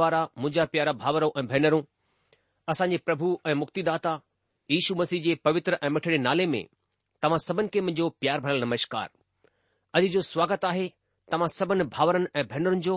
वारा 0.00 0.22
मुंहिंजा 0.44 0.64
प्यारा 0.72 0.92
भाउरो 1.02 1.30
ऐं 1.40 1.46
भेनरूं 1.52 1.82
असांजे 2.72 2.96
प्रभु 3.06 3.28
ऐं 3.50 3.54
मुक्तिदाता 3.62 4.12
ईशू 4.78 4.94
मसीह 5.00 5.22
जे 5.26 5.34
पवित्र 5.46 5.78
ऐं 5.86 5.90
मिठड़े 5.94 6.18
नाले 6.26 6.46
में 6.52 6.64
तव्हां 7.22 7.38
सभिनि 7.46 7.72
खे 7.74 7.80
मुंहिंजो 7.86 8.08
प्यार 8.22 8.40
भरियलु 8.46 8.66
नमस्कार 8.70 9.08
अॼु 9.98 10.08
जो 10.16 10.22
स्वागत 10.32 10.64
आहे 10.70 10.86
तव्हां 11.32 11.48
सभिनि 11.58 11.84
भाउरनि 11.96 12.28
ऐं 12.40 12.44
भेनरुनि 12.52 12.80
जो 12.88 12.96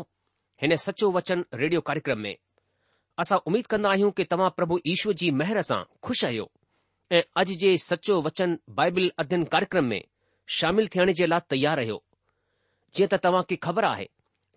हिन 0.64 0.76
सचो 0.86 1.12
वचन 1.18 1.44
रेडियो 1.64 1.82
कार्यक्रम 1.90 2.20
में 2.28 2.34
असां 3.24 3.40
उमीद 3.52 3.66
कंदा 3.74 3.90
आहियूं 3.96 4.12
कि 4.20 4.24
तव्हां 4.34 4.50
प्रभु 4.60 4.80
ईश्वर 4.94 5.18
जी 5.22 5.32
मेहर 5.42 5.62
सां 5.72 5.82
खु़शि 6.08 6.26
आहियो 6.32 6.48
ऐं 7.16 7.22
अॼु 7.44 7.58
जे 7.66 7.72
सचो 7.90 8.22
वचन 8.30 8.58
बाइबिल 8.82 9.12
अध्यन 9.26 9.44
कार्यक्रम 9.56 9.90
में 9.94 10.02
शामिल 10.60 10.94
थियण 10.96 11.12
जे 11.22 11.32
लाइ 11.34 11.50
तयार 11.56 11.78
रहियो 11.84 12.02
जीअं 12.96 13.10
त 13.16 13.24
तव्हां 13.28 13.44
खे 13.50 13.56
ख़बर 13.68 13.94
आहे 13.96 14.10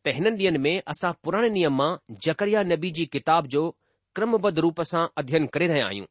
त 0.04 0.12
हिननि 0.14 0.32
ॾींहनि 0.44 0.58
में 0.58 0.80
असां 0.92 1.12
पुराणे 1.24 1.48
नियम 1.50 1.76
मां 1.76 1.90
जकरिया 2.24 2.62
नबी 2.70 2.90
जी 2.96 3.04
किताब 3.14 3.46
जो 3.54 3.62
क्रमबद्ध 4.16 4.58
रूप 4.64 4.80
सां 4.90 5.04
अध्ययन 5.20 5.46
करे 5.54 5.66
रहिया 5.70 5.86
आहियूं 5.86 6.06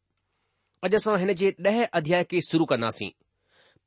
अॼु 0.88 0.98
असां 1.00 1.18
हिन 1.24 1.34
जे 1.42 1.50
ॾह 1.68 1.78
अध्याय 2.00 2.24
खे 2.32 2.40
शुरू 2.50 2.66
कंदासीं 2.74 3.10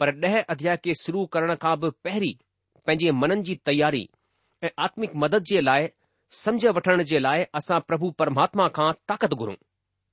पर 0.00 0.12
ॾह 0.24 0.36
अध्याय 0.54 0.76
खे 0.84 0.94
शुरू 1.02 1.24
करण 1.36 1.54
खां 1.64 1.74
बि 1.82 1.90
पहिरीं 2.06 2.32
पंहिंजे 2.86 3.10
मननि 3.22 3.42
जी 3.48 3.56
तयारी 3.70 4.04
ऐं 4.66 4.70
आत्मिक 4.86 5.16
मदद 5.24 5.50
जे 5.52 5.60
लाइ 5.70 5.88
सम्झ 6.42 6.64
वठण 6.78 7.02
जे 7.12 7.18
लाइ 7.26 7.44
असां 7.60 7.80
प्रभु 7.88 8.10
परमात्मा 8.22 8.68
खां 8.78 8.90
ताक़त 9.12 9.34
घुरूं 9.40 9.58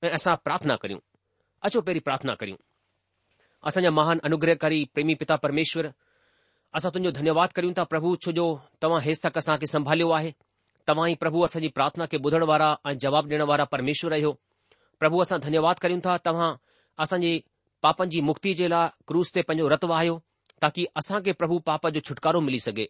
ऐं 0.08 0.12
असां 0.20 0.36
प्रार्थना 0.48 0.76
करियूं 0.86 1.00
अचो 1.68 1.86
पहिरीं 1.88 2.04
प्रार्थना 2.08 2.34
करियूं 2.42 2.60
असांजा 3.70 3.90
महान 4.00 4.26
अनुग्रहकारी 4.30 4.84
प्रेमी 4.94 5.14
पिता 5.22 5.36
परमेश्वर 5.46 5.92
असां 6.78 6.90
तुंहिंजो 6.94 7.10
धन्यवाद 7.18 7.52
करयूं 7.56 7.72
था 7.74 7.82
प्रभु 7.92 8.10
छो 8.24 8.32
जो 8.38 8.44
तव्हां 8.84 9.00
हे 9.02 9.12
तक 9.24 9.36
असां 9.40 9.56
खे 9.62 9.66
संभालियो 9.72 10.08
आहे 10.18 10.30
तव्हां 10.88 11.04
ई 11.10 11.14
प्रभु 11.22 11.42
असांजी 11.46 11.68
प्रार्थना 11.76 12.06
खे 12.12 12.18
ॿुधण 12.24 12.42
वारा 12.50 12.70
ऐं 12.88 12.94
जवाब 13.04 13.28
ॾेअण 13.32 13.42
वारा 13.50 13.64
परमेश्वर 13.74 14.12
आहियो 14.16 14.32
प्रभु 15.02 15.20
असां 15.24 15.38
धन्यवाद 15.46 15.78
करियूं 15.84 16.00
था 16.06 16.16
तव्हां 16.24 16.48
असांजे 17.04 17.32
पापनि 17.82 18.10
जी 18.14 18.20
मुक्ति 18.30 18.54
जे 18.60 18.68
लाइ 18.74 18.88
क्रूज़ 19.10 19.30
ते 19.34 19.42
पंजो 19.50 19.68
रतु 19.74 19.92
आहियो 19.98 20.16
ताकी 20.64 20.86
असां 21.02 21.20
प्रभु 21.42 21.58
पाप 21.70 21.86
जो 21.94 22.00
छुटकारो 22.08 22.40
मिली 22.48 22.60
सघे 22.66 22.86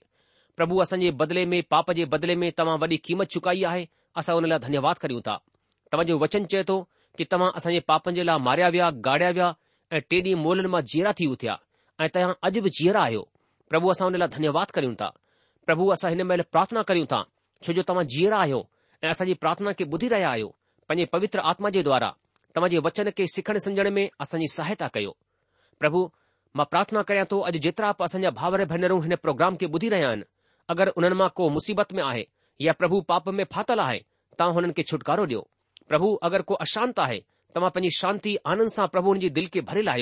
प्रभु 0.60 0.78
असां 0.86 0.98
बदिले 1.20 1.44
में 1.52 1.58
पाप 1.74 1.90
जे 2.00 2.04
बदिले 2.16 2.34
में 2.44 2.48
तव्हां 2.60 2.78
वॾी 2.86 2.96
क़ीमत 3.08 3.36
चुकाई 3.36 3.62
आहे 3.72 3.84
असां 4.22 4.36
हुन 4.38 4.48
लाइ 4.54 4.58
धन्यवाद 4.68 5.04
करयूं 5.04 5.20
था 5.28 5.36
तव्हांजो 5.92 6.18
वचन 6.24 6.46
चए 6.56 6.62
थो 6.72 6.78
कि 7.18 7.24
तव्हां 7.34 7.50
असांजे 7.60 7.80
पापनि 7.92 8.16
जे 8.20 8.24
लाइ 8.32 8.38
मारिया 8.48 8.68
विया 8.76 8.90
गाढ़िया 9.10 9.30
विया 9.38 9.48
ऐं 9.96 10.02
टे 10.10 10.20
डींहं 10.28 10.42
मोलनि 10.48 10.72
मां 10.76 10.82
जीअरा 10.94 11.12
थी 11.20 11.30
उथिया 11.36 11.56
ऐं 12.04 12.08
तव्हां 12.16 12.34
अॼु 12.48 12.62
बि 12.66 12.70
जिअरा 12.80 13.02
आहियो 13.08 13.24
پب 13.76 13.88
اس 13.90 14.02
واد 14.54 14.70
کر 14.74 14.82
مل 16.24 16.42
پارتھنا 16.52 16.82
کرتا 16.88 17.20
تا 17.86 18.02
جیرا 18.14 18.42
آؤنا 18.42 19.70
بدھی 19.92 20.08
رہے 20.10 20.24
آپ 20.24 20.86
پنجی 20.88 21.04
پوتر 21.12 21.38
آتما 21.50 21.68
دارا 21.84 22.10
تمے 22.54 22.78
وچن 22.84 23.10
کے 23.16 23.26
سکھن 23.36 23.58
سمجھنے 23.64 23.90
میں 23.96 24.06
سہایتا 24.52 24.88
کرو 24.94 25.12
پربھا 25.80 26.04
پر 26.56 26.64
پارتنا 26.72 27.02
کریاں 27.08 27.50
جترا 27.62 27.90
بھاور 28.40 28.64
بھینر 28.72 29.16
پوگرام 29.22 29.56
کے 29.62 29.66
بدھی 29.76 29.90
رہا 29.90 30.12
اگر 30.74 30.88
ان 30.96 31.28
کو 31.34 31.48
مصیبت 31.54 31.92
میں 31.92 32.02
آئے 32.06 32.24
یا 32.66 32.72
پب 32.78 32.94
پاپ 33.06 33.28
میں 33.38 33.44
فاتل 33.54 33.80
آئے 33.84 33.98
تا 34.38 34.44
ان 34.44 34.72
کو 34.72 34.82
چھٹکارا 34.82 35.24
دبھ 35.32 36.04
اگر 36.26 36.42
کوئی 36.50 36.56
اشانت 36.62 36.98
آئے 37.06 37.18
تم 37.54 37.68
پنجی 37.74 37.88
شانت 38.00 38.26
آنند 38.52 38.72
سے 38.74 38.86
پھو 38.92 39.10
ان 39.10 39.20
دل 39.36 39.44
کے 39.56 39.60
بھرے 39.70 39.82
لاہ 39.82 39.98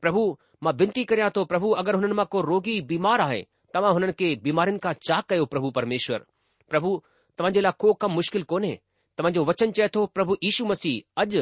પ્રભુ 0.00 0.24
માં 0.64 0.76
વિનંતી 0.80 1.06
કરયા 1.10 1.34
તો 1.36 1.42
પ્રભુ 1.52 1.68
અગર 1.80 1.94
હનન 1.98 2.14
માં 2.18 2.28
કો 2.32 2.38
રોગી 2.50 2.80
બીમાર 2.90 3.20
આહે 3.26 3.40
તમ 3.72 3.84
હનન 3.96 4.12
કે 4.20 4.28
બીમારીન 4.44 4.78
કા 4.84 4.94
ચાક 5.08 5.26
કે 5.30 5.42
પ્રભુ 5.52 5.68
પરમેશ્વર 5.76 6.22
પ્રભુ 6.70 6.92
તમજેલા 7.36 7.76
કો 7.82 7.88
ક 8.00 8.02
મુશ્કિલ 8.16 8.44
કોને 8.52 8.72
તમજો 9.16 9.44
વચન 9.48 9.70
ચેતો 9.76 10.00
પ્રભુ 10.16 10.34
ઈશુ 10.40 10.64
મસી 10.70 11.04
અજ 11.22 11.32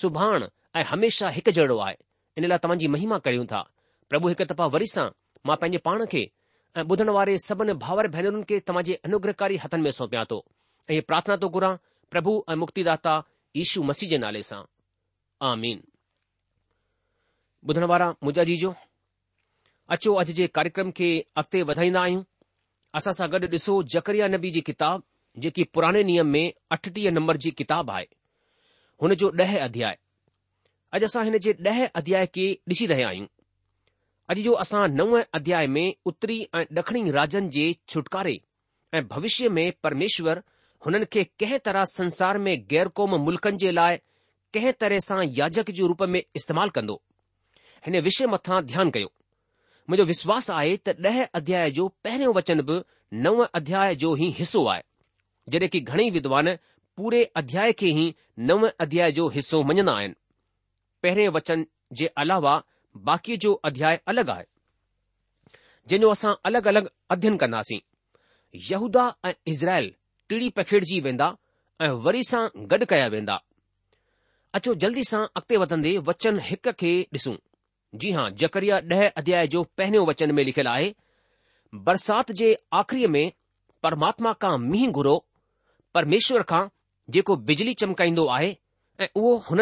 સુભાણ 0.00 0.42
એ 0.78 0.82
હંમેશા 0.90 1.32
હક 1.36 1.46
જડવા 1.56 1.84
આય 1.88 1.98
ઇનલા 2.36 2.58
તમજી 2.64 2.88
મહિમા 2.94 3.20
કયું 3.24 3.46
થા 3.52 3.66
પ્રભુ 4.10 4.26
એક 4.32 4.40
તપા 4.50 4.68
વરીસા 4.74 5.14
માં 5.46 5.60
પેન 5.62 5.76
પાણ 5.86 6.06
કે 6.12 6.22
બધણ 6.88 7.12
વારે 7.18 7.34
સબન 7.46 7.70
ભાવર 7.82 8.06
ભેરન 8.14 8.40
કે 8.48 8.56
તમજે 8.68 8.94
અનુગ્રહકારી 9.06 9.58
હથન 9.62 9.80
મે 9.86 9.92
સોપ્યાતો 10.00 10.38
એ 10.92 11.00
પ્રાર્થના 11.08 11.40
તો 11.42 11.46
ગુરા 11.54 11.80
પ્રભુ 12.12 12.32
મુક્તિદાતા 12.62 13.24
ઈશુ 13.60 13.80
મસી 13.88 14.10
જે 14.10 14.18
નાલે 14.18 14.42
સા 14.50 14.64
આમીન 15.48 15.80
ॿुधण 17.70 17.84
वारा 17.90 18.06
मूजा 18.26 18.44
जी 18.46 18.54
जो 18.60 18.70
अचो 19.96 20.12
अॼु 20.22 20.32
जे 20.36 20.46
कार्यक्रम 20.56 20.90
खे 21.00 21.08
अॻिते 21.40 21.60
वधाईंदा 21.68 22.00
आहियूं 22.00 22.22
असां 23.00 23.12
सां 23.18 23.28
गॾु 23.34 23.38
ॾिसो 23.52 23.74
जकरिया 23.94 24.26
नबी 24.34 24.50
जी 24.56 24.60
किताबु 24.68 25.40
जेकी 25.44 25.64
पुराने 25.76 26.02
नियम 26.10 26.26
में 26.36 26.52
अठटीह 26.76 27.10
नंबर 27.18 27.36
जी 27.44 27.50
किताब 27.60 27.90
आहे 27.98 28.06
हुन 29.04 29.14
जो 29.22 29.30
ॾह 29.42 29.54
अध्याय 29.66 29.94
अॼु 30.98 31.04
असां 31.10 31.24
हिन 31.28 31.36
जे 31.46 31.52
ॾह 31.68 31.78
अध्याय 32.02 32.26
खे 32.38 32.48
ॾिसी 32.72 32.86
रहिया 32.94 33.08
आहियूं 33.12 33.26
अॼु 34.34 34.42
जो 34.48 34.52
असां 34.66 34.82
नव 34.96 35.14
अध्याय 35.40 35.66
में 35.76 35.84
उतरी 36.12 36.40
ऐं 36.60 36.64
ड॒खिणी 36.80 37.10
राज्यनि 37.18 37.48
जे 37.58 37.70
छुटकारे 37.94 38.34
ऐं 38.98 39.04
भविष्य 39.14 39.48
में 39.60 39.64
परमेश्वर 39.86 40.42
हुननि 40.86 41.10
खे 41.14 41.24
कंहिं 41.44 41.58
तरह 41.70 41.88
संसार 41.94 42.42
में 42.48 42.52
गैर 42.74 42.92
क़ौम 43.00 43.16
मुल्क़नि 43.30 43.64
जे 43.66 43.72
लाइ 43.80 43.96
कंहिं 44.54 44.72
तरह 44.82 45.06
सां 45.08 45.22
याजक 45.40 45.70
जे 45.80 45.88
रूप 45.94 46.02
में 46.16 46.22
इस्तेमालु 46.42 46.78
कंदो 46.80 47.00
हिन 47.86 47.98
विषय 48.06 48.26
मथां 48.32 48.60
ध्यानु 48.72 48.90
कयो 48.94 49.08
मुंहिंजो 49.90 50.04
विश्वासु 50.10 50.52
आहे 50.60 50.76
त 50.86 50.94
ॾह 51.08 51.16
अध्याय 51.38 51.70
जो 51.78 51.86
पहिरियों 52.04 52.34
वचन 52.34 52.60
बि 52.68 52.76
नव 53.24 53.42
अध्याय 53.58 53.94
जो 54.02 54.10
ई 54.16 54.28
हिसो 54.38 54.64
आहे 54.74 54.82
जडे॒ 55.52 55.68
की 55.74 55.80
घणई 55.90 56.10
विद्वान 56.16 56.48
पूरे 56.96 57.22
अध्याय 57.42 57.72
खे 57.82 57.88
ई 58.04 58.06
नव 58.50 58.66
अध्याय 58.86 59.12
जो 59.18 59.28
हिसो 59.38 59.62
मञन्दा 59.70 59.94
आहिनि 60.00 60.14
पहिरियों 61.02 61.32
वचन 61.36 61.64
जे 61.98 62.06
अलावा 62.24 62.54
बाक़ीअ 63.10 63.36
जो 63.44 63.52
अध्याय 63.70 63.98
अलॻि 64.10 64.30
आहे 64.36 64.44
जंहिं 65.90 66.10
असां 66.12 66.34
अलगि॒ 66.48 66.70
अलगि॒ 66.74 66.88
अध्यन 67.16 67.36
कन्दासीं 67.42 67.80
यहूदा 68.70 69.08
ऐं 69.28 69.32
इज़राइल 69.54 69.92
टीड़ी 70.30 70.48
पखिड़जी 70.60 71.00
वेंदा 71.08 71.32
ऐं 71.84 71.90
वरी 72.06 72.22
सां 72.34 72.44
गॾु 72.72 72.84
कया 72.92 73.06
वेंदा 73.16 73.38
अचो 74.58 74.74
जल्दी 74.84 75.02
सां 75.12 75.24
अॻिते 75.40 75.56
वधंदे 75.64 75.96
वचन 76.10 76.38
हिक 76.50 76.68
खे 76.82 76.92
ॾिसूं 77.18 77.36
جی 78.00 78.14
ہاں 78.14 78.28
جکری 78.40 78.70
دہ 78.90 79.02
ادیا 79.16 79.42
پہ 79.76 79.86
وچن 80.06 80.34
میں 80.34 80.44
لکھل 80.44 80.66
ہے 80.66 80.90
برسات 81.84 82.30
کے 82.38 82.52
آخری 82.78 83.06
میں 83.14 83.28
پرماتما 83.82 84.32
کا 84.44 84.54
میہ 84.56 84.88
گھرو 84.94 85.18
پرمشور 85.94 86.40
کو 86.52 86.60
ججلی 87.48 87.72
چمکائی 87.80 88.12
او 89.16 89.34
ان 89.50 89.60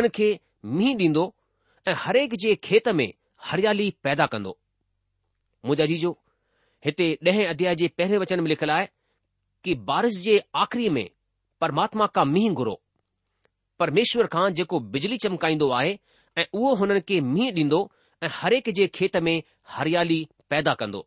مہ 0.75 0.93
ڈ 0.99 1.17
ار 1.91 2.15
ایک 2.15 2.33
جت 2.41 2.89
میں 2.97 3.07
ہریالی 3.53 3.91
پیدا 4.03 4.27
کرجا 4.35 5.85
جیجو 5.85 6.13
ڈہ 7.25 7.41
ادیا 7.49 7.73
پہ 7.97 8.17
وچن 8.19 8.43
میں 8.43 8.51
لکھل 8.51 8.71
ہے 8.71 8.85
کہ 9.65 9.75
بارش 9.89 10.23
کے 10.25 10.39
آخری 10.65 10.89
میں 10.97 11.05
پرماتا 11.61 12.07
کا 12.15 12.25
میح 12.35 12.51
گھرو 12.59 12.75
پرمشور 13.79 14.25
خانکو 14.33 14.79
بجلی 14.93 15.17
چمکائی 15.25 15.57
او 16.53 16.73
ان 16.83 17.01
کے 17.07 17.21
میہ 17.33 17.51
ڈی 17.53 17.65
ऐं 18.23 18.29
हर 18.39 18.53
हिकु 18.55 18.73
जे 18.79 18.87
खेत 18.95 19.17
में 19.27 19.37
हरियाली 19.75 20.19
पैदा 20.51 20.73
कंदो 20.81 20.99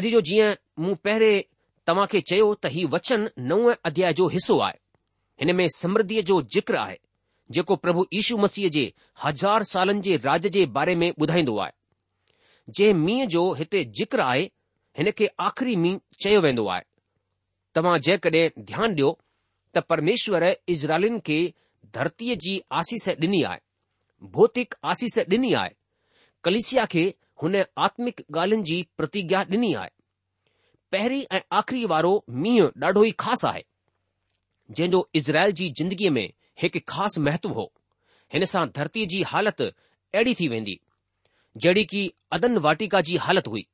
अॼु 0.00 0.10
जो 0.14 0.20
जीअं 0.28 0.48
मूं 0.84 0.94
पहिरें 1.04 1.44
तव्हां 1.86 2.06
खे 2.14 2.20
चयो 2.30 2.46
त 2.54 2.70
हीउ 2.76 2.88
वचन 2.94 3.28
नव 3.50 3.68
अध्याय 3.90 4.12
जो 4.20 4.28
हिसो 4.34 4.58
आहे 4.68 4.78
हिन 5.42 5.54
में 5.56 5.66
समृद्धिअ 5.76 6.22
जो 6.30 6.40
ज़िक्र 6.56 6.76
आहे 6.84 6.96
जेको 7.56 7.76
प्रभु 7.84 8.06
यीशू 8.14 8.36
मसीह 8.46 8.68
जे 8.76 8.84
हज़ार 9.24 9.62
सालनि 9.72 10.00
जे 10.06 10.16
राज 10.24 10.46
जे 10.56 10.64
बारे 10.78 10.94
में 11.02 11.08
ॿुधाईंदो 11.20 11.56
आहे 11.64 12.74
जंहिं 12.78 12.94
मींहं 13.04 13.26
जो 13.36 13.44
हिते 13.60 13.84
जिक्र 14.00 14.20
आहे 14.30 14.50
हिन 14.98 15.10
खे 15.18 15.28
आख़िरी 15.48 15.76
मींहुं 15.84 15.98
चयो 16.24 16.40
वेंदो 16.48 16.66
आहे 16.76 16.84
तव्हां 17.74 17.98
जेकॾहिं 18.08 18.42
ध्यानु 18.72 18.94
ॾियो 18.94 19.12
त 19.76 19.84
परमेश्वर 19.94 20.48
इज़राइलिन 20.76 21.18
खे 21.30 21.38
धरतीअ 21.98 22.36
जी 22.48 22.58
आसीस 22.82 23.08
ॾिनी 23.14 23.42
आहे 23.52 23.60
भौतिक 24.38 24.74
आसीस 24.94 25.18
ॾिनी 25.26 25.52
आहे 25.62 25.76
कलिसिया 26.46 26.84
खे 26.92 27.02
हुन 27.42 27.54
आत्मिक 27.86 28.18
ॻाल्हियुनि 28.36 28.64
जी 28.70 28.74
प्रतिज्ञा 29.00 29.42
ॾिनी 29.52 29.70
आहे 29.82 29.90
पहिरीं 30.94 31.22
ऐं 31.36 31.40
आख़िरी 31.60 31.84
वारो 31.92 32.10
मींहुं 32.44 32.66
ॾाढो 32.86 33.04
ई 33.04 33.10
ख़ासि 33.24 33.46
आहे 33.50 33.62
जंहिं 34.70 34.90
जो 34.94 35.00
इज़राइल 35.20 35.50
जी 35.60 35.68
जिंदगीअ 35.78 36.10
में 36.16 36.26
हिकु 36.64 36.80
ख़ासि 36.92 37.20
महत्व 37.28 37.52
हो 37.60 37.64
हिन 38.34 38.44
सां 38.52 38.66
धरतीअ 38.80 39.06
जी 39.14 39.22
हालति 39.30 39.64
अहिड़ी 40.16 40.34
थी 40.40 40.48
वेंदी 40.54 40.76
जहिड़ी 41.64 41.84
की 41.94 42.02
अदन 42.38 42.58
वाटिका 42.68 43.00
जी 43.08 43.16
हालति 43.28 43.50
हुई 43.54 43.64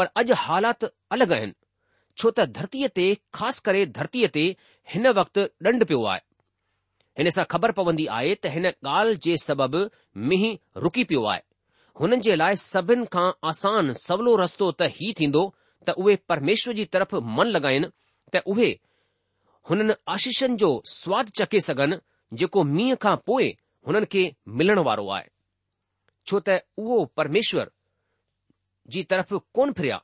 पर 0.00 0.10
अॼु 0.22 0.34
हालात 0.46 0.84
अलॻि 1.18 1.34
आहिनि 1.38 1.58
छो 2.16 2.30
त 2.30 2.48
धरतीअ 2.58 2.88
ते 2.98 3.06
ख़ासि 3.40 3.62
करे 3.70 3.86
धरतीअ 4.00 4.28
ते 4.38 4.46
हिन 4.96 5.08
वक़्तु 5.20 5.46
ॾंढ 5.70 5.86
पियो 5.92 6.02
आहे 6.16 6.20
हिन 7.22 7.30
सां 7.38 7.44
ख़बर 7.56 7.78
पवंदी 7.80 8.06
आहे 8.18 8.34
त 8.42 8.54
हिन 8.58 8.68
ॻाल्हि 8.74 9.16
जे 9.28 9.36
सबबि 9.46 9.88
मींहुं 10.32 10.52
रुकी 10.88 11.04
पियो 11.14 11.24
आहे 11.36 11.42
हुननि 12.00 12.16
जे 12.24 12.34
लाइ 12.36 12.56
सभिनि 12.56 13.06
खां 13.12 13.30
आसान 13.48 13.92
सवलो 14.02 14.34
रस्तो 14.40 14.70
त 14.72 14.82
ई 15.06 15.12
थींदो 15.18 15.42
त 15.86 15.94
उहे 16.04 16.14
परमेश्वर 16.32 16.74
जी 16.78 16.84
तरफ़ 16.94 17.14
मन 17.38 17.46
लॻाइनि 17.56 17.88
त 18.34 18.42
उहे 18.52 18.70
हुननि 19.70 19.94
आशीषनि 20.14 20.56
जो 20.62 20.70
सवादु 20.92 21.30
चखे 21.40 21.60
सघनि 21.68 21.98
जेको 22.40 22.62
मींहं 22.74 22.96
खां 23.04 23.16
पोइ 23.28 23.48
हुननि 23.88 24.06
खे 24.12 24.22
मिलण 24.60 24.78
वारो 24.88 25.08
आहे 25.18 25.28
छो 26.28 26.40
त 26.48 26.58
उहो 26.84 27.04
परमेश्वर 27.20 27.70
जी 28.94 29.02
तरफ़ 29.12 29.34
कोन 29.58 29.72
फिरिया 29.80 30.00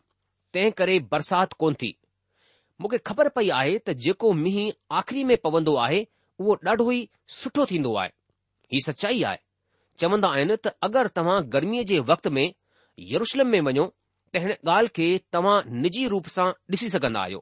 तंहिं 0.52 0.72
करे 0.82 0.98
बरसाति 1.14 1.56
कोन 1.64 1.74
थी 1.82 1.94
मूंखे 2.80 2.98
ख़बर 3.10 3.28
पई 3.40 3.48
आहे 3.62 3.78
त 3.88 3.96
जेको 4.06 4.32
मींहुं 4.44 4.68
आख़िरी 5.00 5.24
में 5.32 5.36
पवंदो 5.48 5.74
आहे 5.88 6.06
उहो 6.40 6.58
ॾाढो 6.70 6.90
ई 7.00 7.08
सुठो 7.42 7.64
थींदो 7.72 7.94
आहे 8.02 8.10
हीउ 8.72 8.84
सचाई 8.90 9.22
आहे 9.30 9.38
चवंदा 10.00 10.28
आहिनि 10.34 10.56
त 10.64 10.72
अगरि 10.86 11.08
तव्हां 11.18 11.36
गर्मीअ 11.52 11.84
जे 11.90 11.98
वक़्त 12.10 12.28
में 12.36 12.46
यरुशलम 13.12 13.46
में 13.54 13.60
वञो 13.68 13.84
त 14.34 14.40
हिन 14.44 14.52
ॻाल्हि 14.72 14.88
खे 14.98 15.06
तव्हां 15.36 15.54
निजी 15.84 16.04
रूप 16.12 16.26
सां 16.34 16.46
ॾिसी 16.74 16.88
सघंदा 16.94 17.20
आहियो 17.28 17.40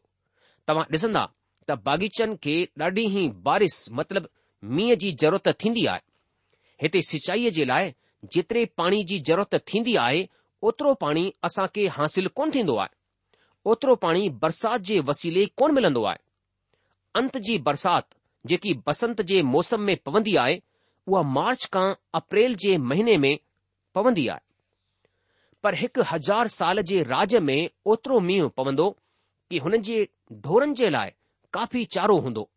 तव्हां 0.71 0.87
ॾिसंदा 0.95 1.25
त 1.69 1.79
बाग़ीचनि 1.89 2.37
खे 2.47 2.55
ॾाढी 2.87 3.05
ई 3.07 3.25
बारिश 3.49 3.77
मतिलब 4.01 4.29
मींहं 4.79 4.99
जी 5.05 5.11
ज़रूरत 5.23 5.51
थींदी 5.65 5.85
आहे 5.93 6.03
हिते 6.85 7.03
सिचाईअ 7.13 7.51
जे 7.59 7.65
लाइ 7.73 7.93
जेतिरे 8.37 8.65
पाणी 8.81 9.03
जी 9.11 9.19
ज़रूरत 9.31 9.61
थींदी 9.73 9.97
आहे 10.07 10.25
ओतिरो 10.71 10.95
पाणी 11.05 11.25
असां 11.49 11.67
खे 11.77 11.87
हासिल 11.99 12.29
कोन 12.39 12.51
थींदो 12.59 12.77
आहे 12.85 12.95
ओतिरो 13.75 13.95
पाणी 14.07 14.29
बरसाति 14.45 14.85
जे 14.91 14.99
वसीले 15.13 15.45
कोन 15.61 15.75
मिलंदो 15.81 16.05
आहे 16.13 16.25
अंत 17.21 17.37
जी 17.49 17.59
बरसाति 17.69 18.19
जेकी 18.51 18.75
बसंत 18.89 19.21
जे 19.33 19.43
मौसम 19.55 19.81
में 19.91 19.97
पवंदी 20.11 20.37
आहे 20.45 20.59
उहा 21.09 21.23
मार्च 21.37 21.65
खां 21.75 21.89
अप्रैल 22.19 22.55
जे 22.63 22.77
महीने 22.93 23.17
में 23.25 23.39
पवंदी 23.95 24.27
आहे 24.29 24.45
पर 25.63 25.75
हिकु 25.83 26.03
हज़ार 26.13 26.49
साल 26.55 26.81
जे 26.89 27.03
राज 27.11 27.37
में 27.49 27.59
ओतिरो 27.93 28.19
मींहुं 28.31 28.49
पवंदो 28.61 28.89
कि 29.51 29.59
हुननि 29.65 29.79
जे 29.89 29.99
ढोरनि 30.47 30.75
जे 30.81 30.91
लाइ 30.91 31.11
काफ़ी 31.57 31.85
चारो 31.97 32.19
हूंदो 32.27 32.49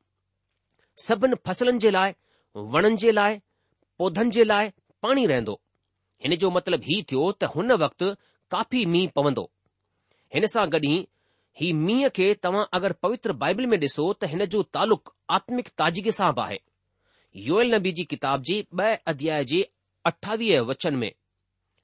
सभिनि 1.05 1.35
फ़सलनि 1.47 1.79
जे 1.85 1.91
लाइ 1.97 2.13
वणनि 2.75 2.97
जे 3.03 3.11
लाइ 3.11 3.39
पौधनि 4.01 4.31
जे 4.37 4.43
लाइ 4.43 4.69
पाणी 5.03 5.25
रहंदो 5.33 5.59
हिन 6.23 6.35
जो 6.43 6.49
मतिलब 6.57 6.81
हीउ 6.89 7.03
थियो 7.11 7.31
त 7.41 7.51
हुन 7.55 7.71
वक़्ति 7.85 8.11
काफ़ी 8.55 8.85
मींहुं 8.95 9.11
पवंदो 9.19 9.43
हिन 10.35 10.45
सां 10.53 10.65
गॾि 10.75 10.93
ही 11.61 11.71
मींहं 11.85 12.09
खे 12.17 12.33
तव्हां 12.47 12.65
अगरि 12.79 12.99
पवित्र 13.05 13.33
बाइबल 13.45 13.71
में 13.73 13.77
ॾिसो 13.85 14.11
त 14.23 14.33
हिन 14.33 14.45
जो 14.55 14.63
तालुक़ु 14.79 15.15
आत्मिक 15.39 15.69
ताज़गी 15.83 16.11
सां 16.19 16.31
बि 16.41 16.45
आहे 16.47 16.59
ल 17.37 17.75
नबी 17.75 17.91
जी 17.97 18.03
किताब 18.09 18.41
जी 18.43 18.65
ब 18.75 18.81
अध्याय 19.07 19.43
जे 19.45 19.61
अठावीह 20.09 20.61
वचन 20.69 20.95
में 20.97 21.11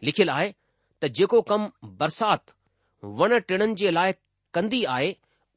लिखियलु 0.03 0.31
आहे 0.31 0.49
त 1.01 1.07
जेको 1.17 1.41
कमु 1.51 1.67
बरसाति 1.99 2.53
वण 3.19 3.37
टिणनि 3.47 3.75
जे 3.81 3.91
लाइ 3.91 4.13
कंदी 4.53 4.83
आहे 4.93 5.13